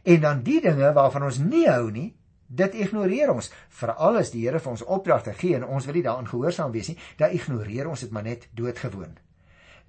En 0.05 0.21
dan 0.21 0.43
die 0.45 0.59
dinge 0.61 0.91
waarvan 0.93 1.25
ons 1.27 1.41
nie 1.41 1.65
hou 1.67 1.89
nie, 1.91 2.11
Dit 2.47 2.75
ignoreer 2.77 3.31
ons, 3.33 3.49
veral 3.69 4.19
as 4.21 4.31
die 4.33 4.43
Here 4.45 4.59
vir 4.61 4.71
ons 4.71 4.85
opdragte 4.85 5.33
gee 5.33 5.55
en 5.57 5.65
ons 5.65 5.85
wil 5.85 5.97
nie 5.97 6.05
daaraan 6.05 6.29
gehoorsaam 6.29 6.73
wees 6.75 6.91
nie, 6.91 6.97
dan 7.17 7.33
ignoreer 7.33 7.89
ons 7.89 8.05
dit 8.05 8.11
maar 8.13 8.25
net 8.27 8.47
doodgewoon. 8.53 9.15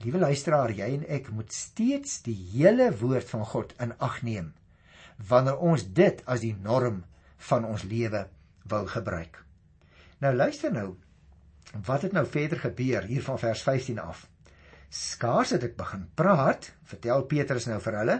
Liewe 0.04 0.20
luisteraar, 0.20 0.72
jy 0.72 0.88
en 0.98 1.04
ek 1.08 1.28
moet 1.32 1.52
steeds 1.52 2.22
die 2.24 2.36
hele 2.52 2.90
woord 3.00 3.28
van 3.28 3.44
God 3.52 3.74
in 3.80 3.96
ag 3.98 4.22
neem 4.22 4.54
wanneer 5.16 5.56
ons 5.64 5.86
dit 5.96 6.18
as 6.28 6.42
die 6.42 6.52
norm 6.60 6.98
van 7.48 7.64
ons 7.64 7.86
lewe 7.88 8.26
wil 8.68 8.86
gebruik. 8.86 9.38
Nou 10.20 10.34
luister 10.34 10.72
nou, 10.72 10.96
wat 11.86 12.04
het 12.04 12.12
nou 12.12 12.26
verder 12.28 12.60
gebeur 12.60 13.06
hier 13.08 13.24
van 13.24 13.38
vers 13.40 13.62
15 13.64 13.98
af? 14.02 14.26
Skaars 14.92 15.54
het 15.56 15.64
ek 15.64 15.76
begin 15.76 16.04
praat, 16.14 16.68
vertel 16.84 17.24
Petrus 17.30 17.66
nou 17.68 17.80
vir 17.80 17.98
hulle, 18.00 18.18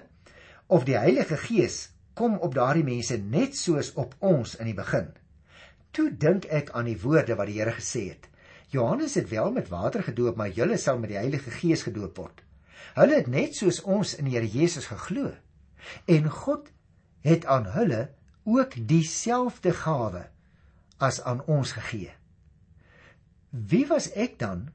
of 0.72 0.84
die 0.88 0.96
Heilige 0.98 1.36
Gees 1.36 1.90
kom 2.16 2.38
op 2.40 2.54
daardie 2.56 2.84
mense 2.86 3.18
net 3.20 3.56
soos 3.56 3.92
op 4.00 4.14
ons 4.24 4.56
in 4.56 4.70
die 4.70 4.76
begin. 4.76 5.10
Toe 5.92 6.08
dink 6.12 6.48
ek 6.52 6.72
aan 6.76 6.88
die 6.88 6.98
woorde 7.00 7.36
wat 7.36 7.50
die 7.50 7.58
Here 7.60 7.74
gesê 7.76 8.08
het. 8.14 8.28
Johannes 8.72 9.14
het 9.14 9.28
wel 9.30 9.52
met 9.52 9.68
water 9.68 10.02
gedoop, 10.02 10.36
maar 10.36 10.52
julle 10.52 10.76
sal 10.80 10.98
met 10.98 11.12
die 11.12 11.20
Heilige 11.20 11.52
Gees 11.54 11.84
gedoop 11.86 12.16
word. 12.18 12.42
Hulle 12.96 13.20
het 13.20 13.28
net 13.28 13.56
soos 13.56 13.82
ons 13.84 14.14
in 14.16 14.28
die 14.28 14.36
Here 14.36 14.48
Jesus 14.48 14.88
geglo. 14.90 15.34
En 16.08 16.30
God 16.32 16.72
het 17.26 17.46
aan 17.46 17.68
hulle 17.76 18.08
ook 18.46 18.74
dieselfde 18.88 19.72
gawe 19.74 20.26
as 21.02 21.20
aan 21.22 21.42
ons 21.50 21.72
gegee. 21.76 22.12
Wie 23.50 23.84
was 23.86 24.08
ek 24.12 24.38
dan 24.38 24.68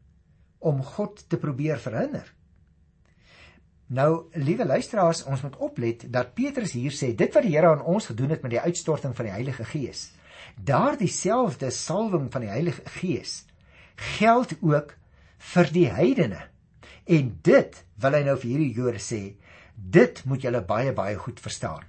om 0.59 0.83
God 0.83 1.23
te 1.29 1.37
probeer 1.37 1.79
verhinder? 1.81 2.27
Nou, 3.91 4.31
liewe 4.39 4.63
luisteraars, 4.65 5.25
ons 5.27 5.41
moet 5.43 5.55
oplet 5.59 6.05
dat 6.13 6.31
Petrus 6.37 6.71
hier 6.77 6.93
sê 6.95 7.09
dit 7.17 7.33
wat 7.35 7.43
die 7.43 7.51
Here 7.51 7.73
aan 7.73 7.83
ons 7.83 8.05
gedoen 8.07 8.31
het 8.31 8.43
met 8.45 8.53
die 8.53 8.63
uitstorting 8.63 9.15
van 9.17 9.27
die 9.27 9.33
Heilige 9.33 9.65
Gees. 9.67 10.05
Daardie 10.55 11.11
selfde 11.11 11.73
salwing 11.75 12.29
van 12.31 12.45
die 12.45 12.53
Heilige 12.53 12.85
Gees 13.01 13.41
geld 14.15 14.55
ook 14.63 14.95
vir 15.51 15.71
die 15.75 15.89
heidene. 15.91 16.39
En 17.03 17.35
dit 17.43 17.83
wil 18.01 18.15
hy 18.15 18.23
nou 18.29 18.37
vir 18.39 18.51
hierdie 18.53 18.71
Jode 18.79 19.03
sê, 19.03 19.21
dit 19.75 20.23
moet 20.25 20.47
julle 20.47 20.63
baie 20.63 20.95
baie 20.95 21.19
goed 21.19 21.43
verstaan. 21.43 21.83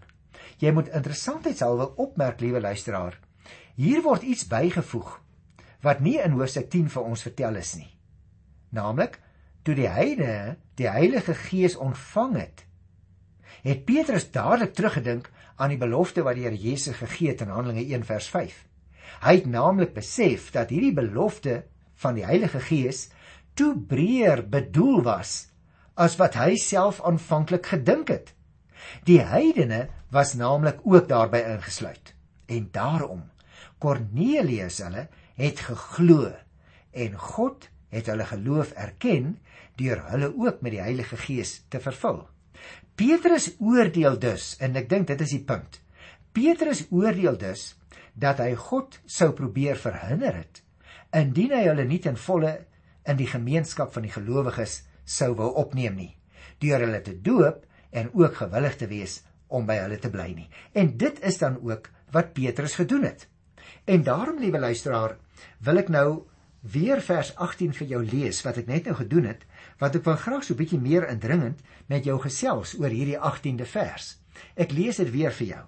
Jy 0.59 0.75
moet 0.75 0.91
interessantheidshalwe 0.91 1.93
opmerk, 2.03 2.43
liewe 2.43 2.61
luisteraar, 2.61 3.15
hier 3.79 4.03
word 4.03 4.27
iets 4.27 4.49
bygevoeg 4.51 5.21
wat 5.87 6.03
nie 6.03 6.19
in 6.23 6.35
Hoofstuk 6.35 6.67
10 6.71 6.91
vir 6.97 7.07
ons 7.07 7.23
vertel 7.31 7.63
is 7.63 7.77
nie. 7.79 7.91
Naamlik 8.75 9.21
toe 9.63 9.75
die 9.79 9.89
heidene 9.89 10.57
die 10.81 10.89
Heilige 10.91 11.35
Gees 11.39 11.77
ontvang 11.77 12.37
het, 12.41 12.65
het 13.63 13.85
Petrus 13.87 14.27
dadelik 14.35 14.75
teruggedink 14.75 15.31
aan 15.57 15.71
die 15.71 15.79
belofte 15.79 16.25
wat 16.27 16.39
die 16.39 16.47
Here 16.49 16.59
Jesus 16.59 16.99
gegee 16.99 17.31
het 17.31 17.45
in 17.45 17.53
Handelinge 17.55 17.85
1 17.95 18.07
vers 18.09 18.29
5. 18.33 18.57
Hy 19.23 19.35
het 19.37 19.47
naamlik 19.47 19.93
besef 19.95 20.51
dat 20.55 20.73
hierdie 20.75 20.95
belofte 20.97 21.63
van 22.03 22.17
die 22.19 22.27
Heilige 22.27 22.63
Gees 22.65 23.09
toe 23.55 23.75
breër 23.77 24.47
bedoel 24.51 25.03
was 25.07 25.35
as 25.95 26.17
wat 26.19 26.39
hy 26.41 26.57
self 26.57 27.03
aanvanklik 27.05 27.69
gedink 27.75 28.11
het. 28.11 28.33
Die 29.07 29.21
heidene 29.21 29.87
was 30.11 30.35
naamlik 30.35 30.81
ook 30.83 31.07
daarbey 31.09 31.45
ingesluit. 31.53 32.15
En 32.49 32.69
daarom 32.73 33.29
Kornelius 33.79 34.81
hulle 34.83 35.07
het 35.39 35.61
geglo 35.69 36.33
en 36.93 37.15
God 37.19 37.69
het 37.93 38.09
hulle 38.11 38.27
geloof 38.29 38.73
erken 38.81 39.37
deur 39.81 40.03
hulle 40.11 40.33
ook 40.33 40.63
met 40.65 40.77
die 40.77 40.83
Heilige 40.83 41.17
Gees 41.21 41.61
te 41.73 41.81
vervul. 41.81 42.23
Petrus 42.97 43.51
oordeel 43.61 44.19
dus 44.21 44.57
en 44.61 44.77
ek 44.77 44.89
dink 44.91 45.09
dit 45.13 45.25
is 45.25 45.35
die 45.37 45.45
punt. 45.45 45.79
Petrus 46.33 46.87
oordeel 46.91 47.39
dus 47.41 47.73
dat 48.13 48.41
hy 48.45 48.53
God 48.57 48.99
sou 49.07 49.33
probeer 49.37 49.79
verhinder 49.81 50.43
het 50.43 50.63
indien 51.13 51.53
hy 51.53 51.67
hulle 51.69 51.85
nie 51.85 52.01
ten 52.01 52.17
volle 52.17 52.55
in 53.09 53.19
die 53.19 53.29
gemeenskap 53.29 53.93
van 53.93 54.07
die 54.07 54.13
gelowiges 54.13 54.83
sou 55.05 55.35
wou 55.37 55.51
opneem 55.61 55.97
nie 55.99 56.13
deur 56.63 56.85
hulle 56.85 57.01
te 57.05 57.15
doop 57.27 57.65
en 57.93 58.11
ook 58.17 58.39
gewillig 58.41 58.77
te 58.81 58.89
wees 58.91 59.21
om 59.53 59.67
by 59.69 59.77
hulle 59.83 59.99
te 60.01 60.11
bly 60.13 60.31
nie. 60.33 60.49
En 60.73 60.95
dit 60.99 61.19
is 61.29 61.39
dan 61.41 61.59
ook 61.61 61.91
wat 62.15 62.33
Petrus 62.37 62.77
gedoen 62.81 63.05
het. 63.05 63.27
En 63.85 64.03
daarom, 64.03 64.39
liewe 64.41 64.61
luisteraar, 64.63 65.17
wil 65.61 65.81
ek 65.83 65.91
nou 65.93 66.09
weer 66.63 67.01
vers 67.03 67.35
18 67.37 67.75
vir 67.75 67.89
jou 67.91 68.01
lees 68.07 68.43
wat 68.47 68.59
ek 68.63 68.69
net 68.71 68.87
nou 68.87 68.95
gedoen 68.95 69.27
het, 69.27 69.43
wat 69.83 69.97
ek 69.99 70.05
wil 70.07 70.17
graag 70.17 70.45
so 70.45 70.55
'n 70.55 70.61
bietjie 70.63 70.81
meer 70.81 71.09
indringend 71.09 71.61
met 71.89 72.05
jou 72.05 72.19
gesels 72.21 72.75
oor 72.79 72.89
hierdie 72.89 73.19
18de 73.19 73.67
vers. 73.67 74.19
Ek 74.55 74.73
lees 74.73 74.97
dit 74.97 75.11
weer 75.11 75.33
vir 75.33 75.47
jou. 75.47 75.65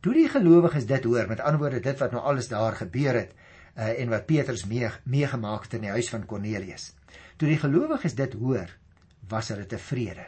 Toe 0.00 0.14
die 0.14 0.28
gelowiges 0.28 0.86
dit 0.86 1.04
hoor, 1.04 1.28
met 1.28 1.40
ander 1.40 1.60
woorde 1.60 1.80
dit 1.80 1.98
wat 1.98 2.12
nou 2.12 2.22
alles 2.22 2.48
daar 2.48 2.76
gebeur 2.76 3.14
het 3.14 3.32
uh, 3.76 4.00
en 4.00 4.08
wat 4.08 4.26
Petrus 4.26 4.64
mee 4.66 4.90
meegemaak 5.04 5.62
het 5.62 5.74
in 5.74 5.80
die 5.80 5.90
huis 5.90 6.08
van 6.08 6.26
Kornelius. 6.26 6.94
Toe 7.36 7.48
die 7.48 7.58
gelowiges 7.58 8.14
dit 8.14 8.32
hoor, 8.32 8.68
was 9.28 9.48
hulle 9.48 9.66
tevrede. 9.66 10.26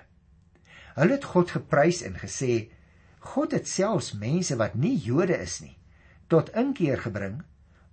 Hulle 0.94 1.12
het 1.12 1.24
God 1.24 1.50
geprys 1.50 2.02
en 2.02 2.16
gesê 2.20 2.70
God 3.18 3.52
het 3.52 3.68
selfs 3.68 4.12
mense 4.12 4.57
wat 4.57 4.74
nie 4.74 4.96
Jode 4.98 5.38
is 5.38 5.61
nie 5.61 5.76
tot 6.33 6.48
inkeer 6.57 7.00
gebring 7.00 7.42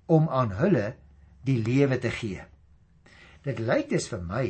om 0.07 0.29
aan 0.31 0.53
hulle 0.55 0.95
die 1.47 1.57
lewe 1.61 1.99
te 1.99 2.11
gee. 2.13 2.43
Dit 3.45 3.59
lyk 3.63 3.89
dus 3.89 4.09
vir 4.11 4.21
my, 4.25 4.45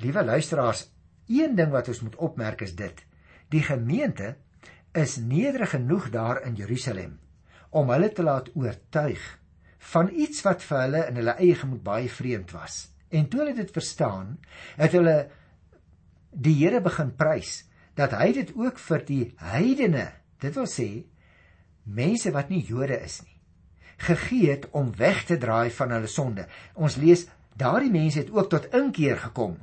liewe 0.00 0.24
luisteraars, 0.24 0.86
een 1.28 1.56
ding 1.56 1.70
wat 1.72 1.88
ons 1.88 2.02
moet 2.04 2.16
opmerk 2.16 2.64
is 2.64 2.74
dit: 2.76 3.04
die 3.52 3.62
gemeente 3.62 4.34
is 4.94 5.16
nederig 5.16 5.74
genoeg 5.74 6.10
daar 6.14 6.42
in 6.46 6.54
Jerusalem 6.54 7.18
om 7.74 7.90
hulle 7.90 8.12
te 8.14 8.22
laat 8.22 8.52
oortuig 8.54 9.22
van 9.92 10.10
iets 10.14 10.44
wat 10.46 10.62
vir 10.62 10.80
hulle 10.80 11.00
in 11.10 11.16
hulle 11.18 11.34
eie 11.42 11.56
gemoed 11.58 11.82
baie 11.84 12.08
vreemd 12.08 12.54
was. 12.54 12.76
En 13.10 13.26
toe 13.28 13.40
hulle 13.42 13.54
dit 13.56 13.72
verstaan, 13.74 14.36
het 14.78 14.94
hulle 14.94 15.16
die 16.30 16.54
Here 16.60 16.80
begin 16.82 17.12
prys 17.18 17.64
dat 17.98 18.14
hy 18.18 18.32
dit 18.34 18.52
ook 18.58 18.78
vir 18.78 19.04
die 19.06 19.24
heidene, 19.42 20.06
dit 20.42 20.54
wil 20.54 20.66
sê 20.70 20.88
mense 21.84 22.30
wat 22.34 22.50
nie 22.50 22.62
Jode 22.66 22.96
is 23.04 23.20
nie, 23.22 23.33
gegee 23.96 24.50
het 24.50 24.68
om 24.70 24.92
weg 24.96 25.24
te 25.24 25.38
draai 25.38 25.70
van 25.70 25.94
hulle 25.94 26.10
sonde. 26.10 26.46
Ons 26.74 26.96
lees 26.96 27.26
daardie 27.56 27.92
mense 27.92 28.18
het 28.18 28.32
ook 28.34 28.50
tot 28.50 28.72
inkeer 28.74 29.20
gekom 29.28 29.58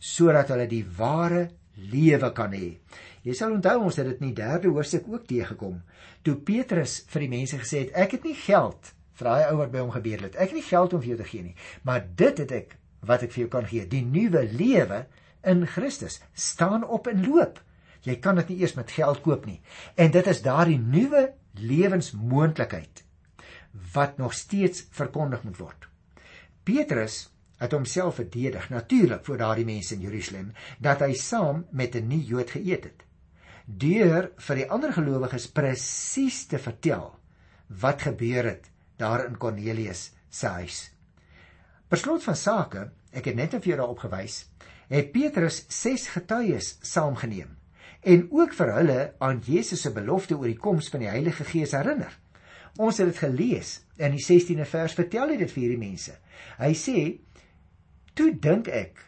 sodat 0.00 0.48
hulle 0.48 0.64
die 0.68 0.84
ware 0.96 1.50
lewe 1.76 2.30
kan 2.32 2.54
hê. 2.56 2.78
Jy 3.20 3.34
sal 3.36 3.52
onthou 3.52 3.82
ons 3.84 3.98
het 4.00 4.06
dit 4.08 4.22
in 4.22 4.30
die 4.30 4.38
derde 4.38 4.70
hoofstuk 4.72 5.08
ook 5.12 5.26
teëgekom. 5.28 5.76
Toe 6.24 6.36
Petrus 6.40 7.02
vir 7.12 7.26
die 7.26 7.32
mense 7.34 7.58
gesê 7.60 7.84
het 7.84 7.98
ek 8.06 8.16
het 8.16 8.24
nie 8.24 8.36
geld 8.36 8.94
vir 9.20 9.28
daai 9.28 9.50
ou 9.50 9.58
wat 9.58 9.72
by 9.74 9.82
hom 9.82 9.92
gebeur 9.92 10.24
het. 10.24 10.38
Ek 10.40 10.54
het 10.54 10.56
nie 10.56 10.64
geld 10.64 10.94
om 10.96 11.02
vir 11.02 11.12
jou 11.12 11.18
te 11.20 11.28
gee 11.28 11.44
nie, 11.50 11.56
maar 11.84 12.06
dit 12.16 12.40
het 12.40 12.54
ek 12.56 12.76
wat 13.04 13.24
ek 13.24 13.34
vir 13.34 13.42
jou 13.44 13.50
kan 13.52 13.68
gee, 13.68 13.84
die 13.88 14.04
nuwe 14.04 14.46
lewe 14.52 15.04
in 15.48 15.66
Christus. 15.68 16.20
Staan 16.32 16.84
op 16.84 17.08
en 17.08 17.22
loop. 17.24 17.60
Jy 18.04 18.16
kan 18.24 18.40
dit 18.40 18.52
nie 18.52 18.62
eers 18.62 18.76
met 18.76 18.92
geld 18.92 19.20
koop 19.24 19.44
nie. 19.48 19.60
En 20.00 20.12
dit 20.12 20.26
is 20.32 20.42
daardie 20.44 20.80
nuwe 20.80 21.30
lewensmoontlikheid 21.60 23.04
wat 23.92 24.18
nog 24.18 24.34
steeds 24.34 24.86
verkondig 24.90 25.42
moet 25.42 25.56
word. 25.56 25.88
Petrus 26.62 27.28
het 27.60 27.72
homself 27.72 28.14
verdedig 28.14 28.70
natuurlik 28.70 29.24
voor 29.24 29.36
daardie 29.36 29.64
mense 29.64 29.94
in 29.94 30.00
Jerusalem 30.00 30.52
dat 30.78 31.00
hy 31.04 31.12
saam 31.14 31.66
met 31.70 31.94
'n 31.94 32.06
nie-Jood 32.08 32.50
geëet 32.50 32.84
het. 32.84 33.02
Deur 33.64 34.30
vir 34.36 34.56
die 34.56 34.70
ander 34.70 34.92
gelowiges 34.92 35.48
presies 35.48 36.46
te 36.46 36.58
vertel 36.58 37.18
wat 37.66 38.02
gebeur 38.02 38.44
het 38.44 38.70
daar 38.96 39.26
in 39.26 39.36
Kornelius 39.36 40.12
se 40.28 40.46
huis. 40.46 40.90
Per 41.88 41.98
slot 41.98 42.22
van 42.22 42.36
sake, 42.36 42.90
ek 43.12 43.24
het 43.24 43.34
net 43.34 43.50
vir 43.50 43.68
jou 43.72 43.76
daarop 43.76 43.98
gewys, 43.98 44.46
het 44.88 45.12
Petrus 45.12 45.64
6 45.68 46.08
getuies 46.08 46.78
saamgeneem 46.82 47.56
en 48.00 48.28
ook 48.30 48.54
vir 48.56 48.72
hulle 48.74 49.00
aan 49.18 49.42
Jesus 49.44 49.80
se 49.80 49.92
belofte 49.92 50.36
oor 50.36 50.48
die 50.48 50.56
koms 50.56 50.88
van 50.88 51.00
die 51.00 51.10
Heilige 51.10 51.44
Gees 51.44 51.72
herinner. 51.76 52.14
Ons 52.78 53.00
het 53.00 53.08
dit 53.10 53.18
gelees 53.18 53.80
in 53.98 54.14
die 54.14 54.22
16de 54.22 54.66
vers 54.68 54.94
vertel 54.94 55.32
hy 55.32 55.38
dit 55.40 55.50
vir 55.50 55.62
hierdie 55.64 55.80
mense. 55.80 56.14
Hy 56.60 56.72
sê: 56.78 56.98
"Toe 58.14 58.30
dink 58.38 58.68
ek 58.68 59.06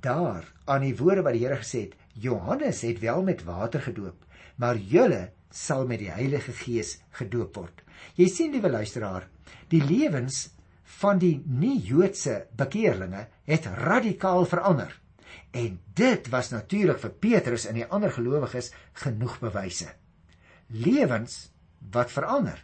daar 0.00 0.48
aan 0.66 0.82
die 0.82 0.96
woorde 0.96 1.22
wat 1.22 1.36
die 1.36 1.44
Here 1.44 1.60
gesê 1.60 1.86
het: 1.86 1.94
Johannes 2.14 2.82
het 2.82 2.98
wel 3.00 3.22
met 3.22 3.44
water 3.44 3.80
gedoop, 3.80 4.24
maar 4.56 4.76
julle 4.76 5.30
sal 5.50 5.86
met 5.86 6.00
die 6.00 6.10
Heilige 6.10 6.52
Gees 6.52 6.98
gedoop 7.10 7.56
word." 7.56 7.82
Jy 8.16 8.28
sien 8.28 8.52
liewe 8.52 8.70
luisteraar, 8.70 9.28
die 9.68 9.82
lewens 9.84 10.50
van 11.00 11.18
die 11.18 11.42
nie-Joodse 11.46 12.46
bekeerlinge 12.56 13.28
het 13.44 13.66
radikaal 13.66 14.44
verander. 14.44 15.00
En 15.50 15.78
dit 15.94 16.28
was 16.28 16.50
natuurlik 16.50 16.98
vir 16.98 17.10
Petrus 17.10 17.66
en 17.66 17.74
die 17.74 17.86
ander 17.86 18.10
gelowiges 18.10 18.72
genoeg 18.92 19.38
bewyse. 19.38 19.88
Lewens 20.66 21.50
wat 21.90 22.10
verander 22.10 22.58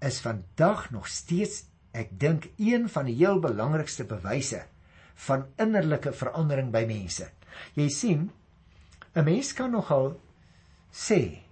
is 0.00 0.20
vandag 0.20 0.90
nog 0.90 1.08
steeds 1.08 1.64
ek 1.92 2.12
dink 2.20 2.50
een 2.56 2.88
van 2.88 3.08
die 3.08 3.16
heel 3.18 3.40
belangrikste 3.42 4.04
bewyse 4.06 4.62
van 5.26 5.46
innerlike 5.58 6.12
verandering 6.14 6.70
by 6.74 6.84
mense. 6.86 7.26
Jy 7.74 7.88
sien, 7.88 8.30
'n 9.14 9.24
mens 9.24 9.52
kan 9.52 9.70
nogal 9.70 10.20
sê 10.92 11.42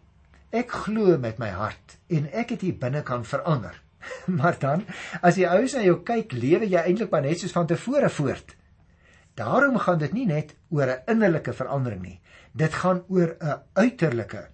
ek 0.52 0.70
glo 0.70 1.18
met 1.18 1.38
my 1.38 1.50
hart 1.50 1.98
en 2.08 2.28
ek 2.32 2.50
het 2.50 2.60
hier 2.60 2.78
binnekant 2.78 3.26
verander. 3.26 3.82
maar 4.38 4.58
dan 4.58 4.84
as 5.22 5.36
jy 5.36 5.48
ouers 5.50 5.74
na 5.74 5.82
jou 5.82 6.02
kyk, 6.02 6.32
lewe 6.32 6.66
jy 6.66 6.78
eintlik 6.78 7.10
maar 7.10 7.22
net 7.22 7.40
soos 7.40 7.52
van 7.52 7.66
tevore 7.66 8.10
voort. 8.10 8.54
Daarom 9.34 9.78
gaan 9.78 9.98
dit 9.98 10.12
nie 10.12 10.26
net 10.26 10.54
oor 10.70 10.86
'n 10.86 11.02
innerlike 11.06 11.52
verandering 11.52 12.02
nie. 12.02 12.20
Dit 12.52 12.74
gaan 12.74 13.02
oor 13.08 13.36
'n 13.40 13.60
uiterlike 13.74 14.48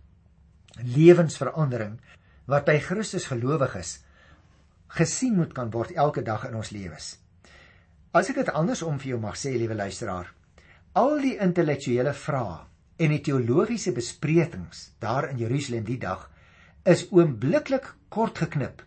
lewensverandering 0.81 2.01
wat 2.51 2.67
by 2.67 2.79
Christus 2.83 3.29
gelowiges 3.31 4.01
gesien 4.93 5.37
moet 5.39 5.55
kan 5.57 5.71
word 5.73 5.95
elke 5.97 6.23
dag 6.27 6.45
in 6.49 6.57
ons 6.59 6.73
lewens. 6.75 7.17
As 8.13 8.29
ek 8.29 8.43
dit 8.43 8.53
andersom 8.53 8.99
vir 9.01 9.15
jou 9.15 9.21
mag 9.23 9.39
sê, 9.41 9.55
liewe 9.57 9.77
luisteraar, 9.79 10.29
al 10.99 11.17
die 11.23 11.39
intellektuele 11.41 12.13
vrae 12.13 12.59
en 13.01 13.15
die 13.15 13.23
teologiese 13.25 13.95
besprekings 13.97 14.91
daar 15.01 15.31
in 15.31 15.41
Jerusalem 15.41 15.87
die 15.89 15.99
dag 16.03 16.27
is 16.85 17.07
oombliklik 17.15 17.89
kort 18.13 18.43
geknip 18.43 18.83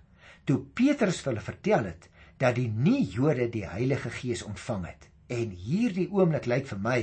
toe 0.45 0.59
Petrus 0.77 1.23
hulle 1.25 1.41
vertel 1.41 1.89
het 1.89 2.09
dat 2.37 2.59
die 2.59 2.67
nie-Jode 2.69 3.47
die 3.49 3.65
Heilige 3.65 4.11
Gees 4.13 4.43
ontvang 4.45 4.85
het. 4.91 5.07
En 5.31 5.49
hierdie 5.49 6.09
oomblik 6.13 6.45
lyk 6.45 6.67
vir 6.69 6.81
my 6.83 7.01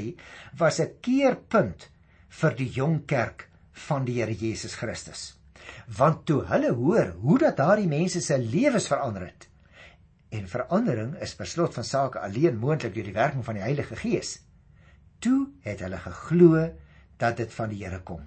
was 0.61 0.79
'n 0.79 0.95
keerpunt 1.01 1.88
vir 2.29 2.55
die 2.55 2.71
jong 2.71 3.03
kerk 3.07 3.49
van 3.88 4.05
die 4.05 4.21
Here 4.21 4.35
Jesus 4.35 4.77
Christus 4.77 5.41
want 5.96 6.27
toe 6.27 6.42
hulle 6.51 6.72
hoor 6.72 7.14
hoe 7.25 7.38
dat 7.38 7.57
daardie 7.57 7.88
mense 7.88 8.20
se 8.20 8.38
lewens 8.38 8.88
verander 8.88 9.27
het 9.29 9.48
en 10.33 10.48
verandering 10.48 11.16
is 11.20 11.35
per 11.37 11.46
slot 11.46 11.75
van 11.77 11.85
sake 11.85 12.20
alleen 12.20 12.57
moontlik 12.59 12.94
deur 12.94 13.05
die 13.05 13.18
werking 13.18 13.44
van 13.44 13.59
die 13.59 13.64
Heilige 13.64 13.96
Gees 14.01 14.38
toe 15.22 15.53
het 15.66 15.83
hulle 15.85 16.01
geglo 16.03 16.66
dat 17.22 17.38
dit 17.38 17.55
van 17.55 17.70
die 17.70 17.83
Here 17.85 18.01
kom. 18.03 18.25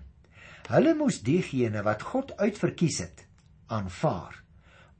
Hulle 0.71 0.95
moes 0.97 1.19
diegene 1.25 1.83
wat 1.85 2.05
God 2.13 2.33
uitverkies 2.39 3.01
het 3.03 3.25
aanvaar. 3.67 4.39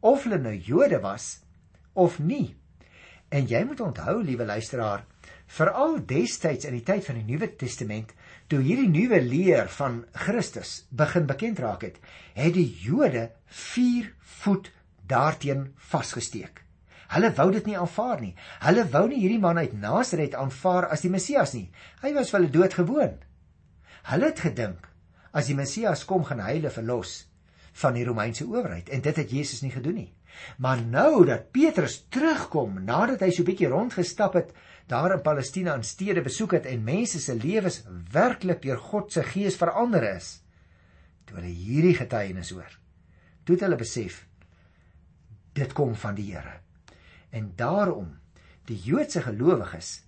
Of 0.06 0.26
hulle 0.28 0.41
nou 0.41 0.54
Jode 0.54 1.00
was 1.02 1.39
of 1.93 2.19
nie. 2.19 2.56
En 3.32 3.48
jy 3.50 3.63
moet 3.65 3.82
onthou 3.82 4.19
liewe 4.24 4.45
luisteraar 4.45 5.06
veral 5.47 5.99
destyds 6.05 6.65
in 6.65 6.75
die 6.77 6.86
tyd 6.86 7.05
van 7.05 7.19
die 7.19 7.27
Nuwe 7.27 7.51
Testament 7.55 8.13
toe 8.49 8.62
hierdie 8.62 8.89
nuwe 8.89 9.21
leer 9.21 9.69
van 9.77 10.03
Christus 10.13 10.86
begin 10.89 11.25
bekend 11.29 11.60
raak 11.60 11.86
het, 11.86 11.97
het 12.34 12.53
die 12.53 12.67
Jode 12.81 13.29
4 13.45 14.12
voet 14.41 14.71
daarteen 15.08 15.71
vasgesteek. 15.91 16.62
Hulle 17.13 17.29
wou 17.38 17.51
dit 17.53 17.69
nie 17.69 17.77
aanvaar 17.77 18.21
nie. 18.21 18.34
Hulle 18.65 18.88
wou 18.93 19.05
nie 19.10 19.21
hierdie 19.21 19.41
man 19.41 19.62
uit 19.62 19.75
Nasaret 19.77 20.36
aanvaar 20.38 20.89
as 20.93 21.05
die 21.05 21.13
Messias 21.13 21.53
nie. 21.53 21.69
Hy 22.01 22.13
was 22.17 22.31
vir 22.34 22.41
hulle 22.41 22.53
doodgewoon. 22.53 23.15
Hulle 24.10 24.31
het 24.31 24.41
gedink 24.41 24.89
as 25.36 25.49
die 25.49 25.58
Messias 25.58 26.05
kom 26.08 26.25
gaan 26.25 26.41
hy 26.41 26.58
hulle 26.58 26.73
verlos 26.73 27.25
van 27.81 27.97
die 27.97 28.05
Romeinse 28.08 28.45
owerheid 28.47 28.89
en 28.89 29.03
dit 29.03 29.17
het 29.19 29.34
Jesus 29.34 29.62
nie 29.62 29.73
gedoen 29.73 29.99
nie. 29.99 30.12
Maar 30.58 30.81
nou 30.81 31.25
dat 31.27 31.51
Petrus 31.55 32.01
terugkom 32.12 32.81
nadat 32.88 33.23
hy 33.23 33.31
so 33.31 33.47
bietjie 33.47 33.71
rondgestap 33.71 34.36
het 34.39 34.51
daar 34.88 35.15
in 35.15 35.21
Palestina 35.21 35.74
in 35.76 35.84
stede 35.84 36.21
besoek 36.21 36.52
het 36.60 36.65
en 36.69 36.84
mense 36.84 37.19
se 37.19 37.36
lewens 37.36 37.84
werklik 38.12 38.62
deur 38.62 38.78
God 38.78 39.12
se 39.12 39.24
gees 39.24 39.58
verander 39.58 40.04
is. 40.15 40.41
Toe 41.26 41.39
hulle 41.39 41.50
hierdie 41.52 41.95
getuienis 41.98 42.52
hoor, 42.54 42.78
toe 43.43 43.56
het 43.56 43.65
hulle 43.65 43.80
besef 43.80 44.26
dit 45.56 45.74
kom 45.74 45.95
van 45.95 46.15
die 46.17 46.28
Here. 46.34 46.60
En 47.32 47.54
daarom 47.56 48.17
die 48.67 48.78
Joodse 48.78 49.21
gelowiges 49.24 50.02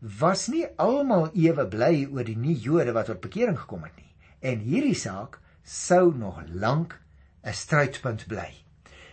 was 0.00 0.46
nie 0.48 0.66
almal 0.80 1.30
ewe 1.36 1.66
bly 1.68 2.06
oor 2.08 2.24
die 2.24 2.38
nie-Jode 2.38 2.92
wat 2.96 3.10
tot 3.10 3.20
bekering 3.24 3.58
gekom 3.58 3.84
het 3.84 3.96
nie. 3.96 4.12
En 4.40 4.62
hierdie 4.64 4.96
saak 4.96 5.40
sou 5.64 6.12
nog 6.16 6.40
lank 6.52 7.00
'n 7.44 7.52
strydpunt 7.52 8.26
bly. 8.28 8.50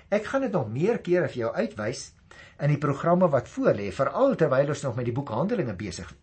Ek 0.09 0.25
gaan 0.25 0.41
dit 0.41 0.51
nog 0.51 0.69
meer 0.71 0.99
kere 0.99 1.27
vir 1.27 1.37
jou 1.37 1.53
uitwys 1.55 2.11
in 2.59 2.73
die 2.73 2.81
programme 2.81 3.29
wat 3.29 3.49
voorlê, 3.51 3.91
veral 3.93 4.35
terwyl 4.35 4.73
ons 4.73 4.83
nog 4.83 4.95
met 4.95 5.05
die 5.05 5.13
boek 5.13 5.29
Handelinge 5.29 5.75
besig 5.77 6.13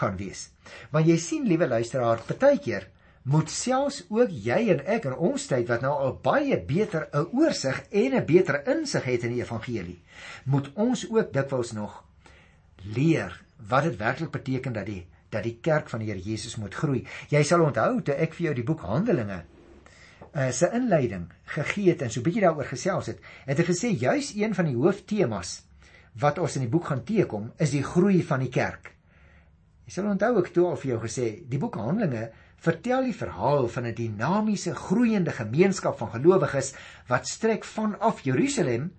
gaan 0.00 0.16
wees. 0.16 0.48
Want 0.90 1.06
jy 1.06 1.16
sien, 1.20 1.46
liewe 1.48 1.68
luisteraar, 1.68 2.22
partykeer 2.26 2.88
moet 3.24 3.48
selfs 3.50 4.02
ook 4.12 4.32
jy 4.44 4.58
en 4.74 4.82
ek 4.96 5.06
in 5.08 5.14
ons 5.16 5.46
tyd 5.48 5.68
wat 5.70 5.84
nou 5.84 5.92
al 5.94 6.18
baie 6.24 6.58
beter 6.60 7.08
'n 7.12 7.28
oorsig 7.32 7.82
en 7.90 8.16
'n 8.16 8.26
beter 8.26 8.60
insig 8.68 9.04
het 9.04 9.24
in 9.24 9.32
die 9.32 9.42
evangelie, 9.42 10.02
moet 10.44 10.70
ons 10.74 11.08
ook 11.10 11.32
dikwels 11.32 11.72
nog 11.72 12.04
leer 12.84 13.40
wat 13.68 13.84
dit 13.84 13.96
werklik 13.96 14.30
beteken 14.30 14.72
dat 14.72 14.86
die 14.86 15.06
dat 15.30 15.42
die 15.42 15.58
kerk 15.60 15.88
van 15.88 15.98
die 15.98 16.08
Here 16.12 16.20
Jesus 16.20 16.56
moet 16.56 16.74
groei. 16.74 17.06
Jy 17.28 17.42
sal 17.42 17.64
onthou 17.64 18.02
toe 18.02 18.14
ek 18.14 18.34
vir 18.34 18.44
jou 18.44 18.54
die 18.54 18.64
boek 18.64 18.80
Handelinge 18.80 19.44
uh, 20.34 20.50
se 20.50 20.70
inleiding 20.72 21.32
gegee 21.56 21.90
het 21.90 22.02
en 22.02 22.10
so 22.10 22.20
'n 22.20 22.22
bietjie 22.22 22.42
daaroor 22.42 22.64
gesels 22.70 23.06
het, 23.06 23.18
het 23.46 23.58
ek 23.58 23.66
gesê 23.66 23.90
juis 23.98 24.34
een 24.34 24.54
van 24.54 24.64
die 24.64 24.76
hooftemas 24.76 25.62
wat 26.20 26.38
ons 26.38 26.56
in 26.56 26.66
die 26.66 26.70
boek 26.70 26.90
gaan 26.90 27.04
teekom 27.06 27.52
is 27.58 27.74
die 27.74 27.82
groei 27.82 28.22
van 28.22 28.44
die 28.44 28.52
kerk. 28.52 28.92
Jy 29.84 29.92
sal 29.96 30.08
onthou 30.08 30.38
ek 30.40 30.52
toe 30.54 30.66
al 30.70 30.78
vir 30.80 30.94
jou 30.94 31.00
gesê, 31.02 31.26
die 31.50 31.60
boek 31.60 31.76
Handelinge 31.76 32.30
vertel 32.64 33.10
die 33.10 33.16
verhaal 33.16 33.66
van 33.68 33.86
'n 33.86 33.94
dinamiese 33.94 34.74
groeiende 34.74 35.32
gemeenskap 35.32 35.98
van 35.98 36.12
gelowiges 36.14 36.72
wat 37.08 37.26
strek 37.26 37.64
vanaf 37.64 38.22
Jerusalem 38.24 38.92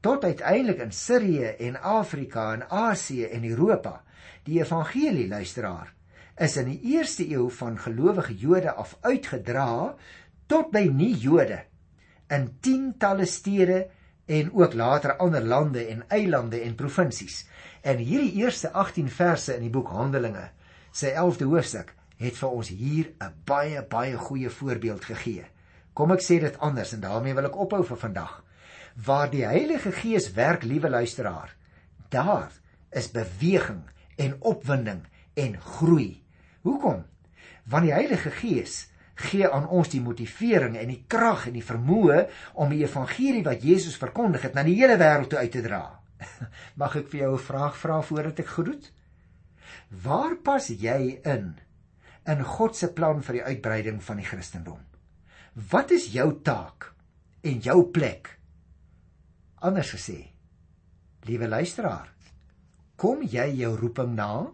tot 0.00 0.24
uiteindelik 0.24 0.78
in 0.78 0.92
Sirië 0.92 1.56
en 1.58 1.80
Afrika 1.82 2.52
en 2.52 2.70
Asië 2.70 3.24
en 3.24 3.44
Europa. 3.44 4.02
Die 4.44 4.60
evangelie 4.60 5.28
luisteraar 5.28 5.94
is 6.38 6.56
in 6.56 6.68
die 6.70 6.80
eerste 6.94 7.26
eeu 7.26 7.48
van 7.50 7.78
gelowige 7.78 8.36
Jode 8.36 8.72
af 8.72 8.96
uitgedra 9.00 9.96
tot 10.46 10.70
by 10.70 10.86
nie-Jode 10.86 11.64
in 12.30 12.58
tientalle 12.60 13.26
stede 13.26 13.88
en 14.28 14.50
ook 14.52 14.74
later 14.74 15.16
ander 15.16 15.44
lande 15.44 15.86
en 15.86 16.04
eilande 16.08 16.60
en 16.60 16.74
provinsies. 16.74 17.46
En 17.80 17.96
hierdie 17.96 18.32
eerste 18.42 18.70
18 18.72 19.08
verse 19.08 19.54
in 19.56 19.64
die 19.64 19.72
boek 19.72 19.88
Handelinge, 19.88 20.50
sy 20.92 21.14
11de 21.16 21.48
hoofstuk, 21.48 21.94
het 22.18 22.36
vir 22.36 22.48
ons 22.50 22.68
hier 22.68 23.12
'n 23.24 23.32
baie 23.44 23.82
baie 23.82 24.16
goeie 24.16 24.50
voorbeeld 24.50 25.04
gegee. 25.04 25.44
Kom 25.94 26.12
ek 26.12 26.22
sê 26.22 26.40
dit 26.40 26.58
anders 26.58 26.92
en 26.92 27.00
daarmee 27.00 27.34
wil 27.34 27.46
ek 27.46 27.56
ophou 27.56 27.84
vir 27.84 27.96
vandag. 27.96 28.44
Waar 29.06 29.30
die 29.30 29.44
Heilige 29.46 29.92
Gees 29.92 30.32
werk, 30.32 30.62
liewe 30.62 30.90
luisteraar, 30.90 31.56
daar 32.08 32.52
is 32.90 33.10
beweging 33.10 33.82
en 34.16 34.36
opwinding 34.40 35.06
en 35.34 35.60
groei. 35.60 36.22
Hoekom? 36.62 37.04
Want 37.64 37.84
die 37.84 37.92
Heilige 37.92 38.30
Gees 38.30 38.90
gee 39.18 39.48
aan 39.50 39.66
ons 39.66 39.90
die 39.90 40.02
motivering 40.02 40.76
en 40.78 40.90
die 40.92 41.02
krag 41.10 41.48
en 41.48 41.56
die 41.58 41.64
vermoë 41.64 42.20
om 42.62 42.70
die 42.70 42.84
evangelie 42.84 43.42
wat 43.46 43.64
Jesus 43.66 43.98
verkondig 43.98 44.44
het 44.46 44.54
na 44.54 44.62
die 44.66 44.76
hele 44.78 44.98
wêreld 45.00 45.32
toe 45.32 45.40
uit 45.42 45.52
te 45.56 45.62
dra. 45.64 45.82
Mag 46.80 46.96
ek 47.00 47.10
vir 47.10 47.24
jou 47.24 47.32
'n 47.34 47.46
vraag 47.48 47.76
vra 47.76 48.00
voordat 48.02 48.38
ek 48.38 48.52
groet? 48.54 48.90
Waar 49.90 50.36
pas 50.36 50.68
jy 50.68 51.20
in 51.24 51.56
in 52.28 52.44
God 52.44 52.76
se 52.76 52.92
plan 52.92 53.22
vir 53.22 53.38
die 53.38 53.44
uitbreiding 53.44 54.02
van 54.04 54.16
die 54.20 54.26
Christendom? 54.26 54.80
Wat 55.54 55.90
is 55.90 56.12
jou 56.12 56.40
taak 56.42 56.92
en 57.42 57.60
jou 57.60 57.90
plek? 57.90 58.38
Anders 59.58 59.90
gesê, 59.90 60.30
liewe 61.26 61.48
luisteraar, 61.48 62.12
kom 62.96 63.22
jy 63.22 63.48
jou 63.64 63.74
roeping 63.76 64.14
na? 64.14 64.46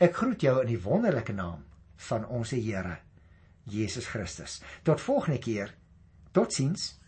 Ek 0.00 0.16
groet 0.16 0.42
jou 0.42 0.60
in 0.62 0.66
die 0.66 0.82
wonderlike 0.82 1.32
naam 1.32 1.62
van 2.08 2.26
ons 2.26 2.50
Here 2.50 2.98
Jesus 3.64 4.06
Christus. 4.06 4.60
Tot 4.82 5.00
volgende 5.00 5.38
keer. 5.38 5.74
Totsiens. 6.30 6.99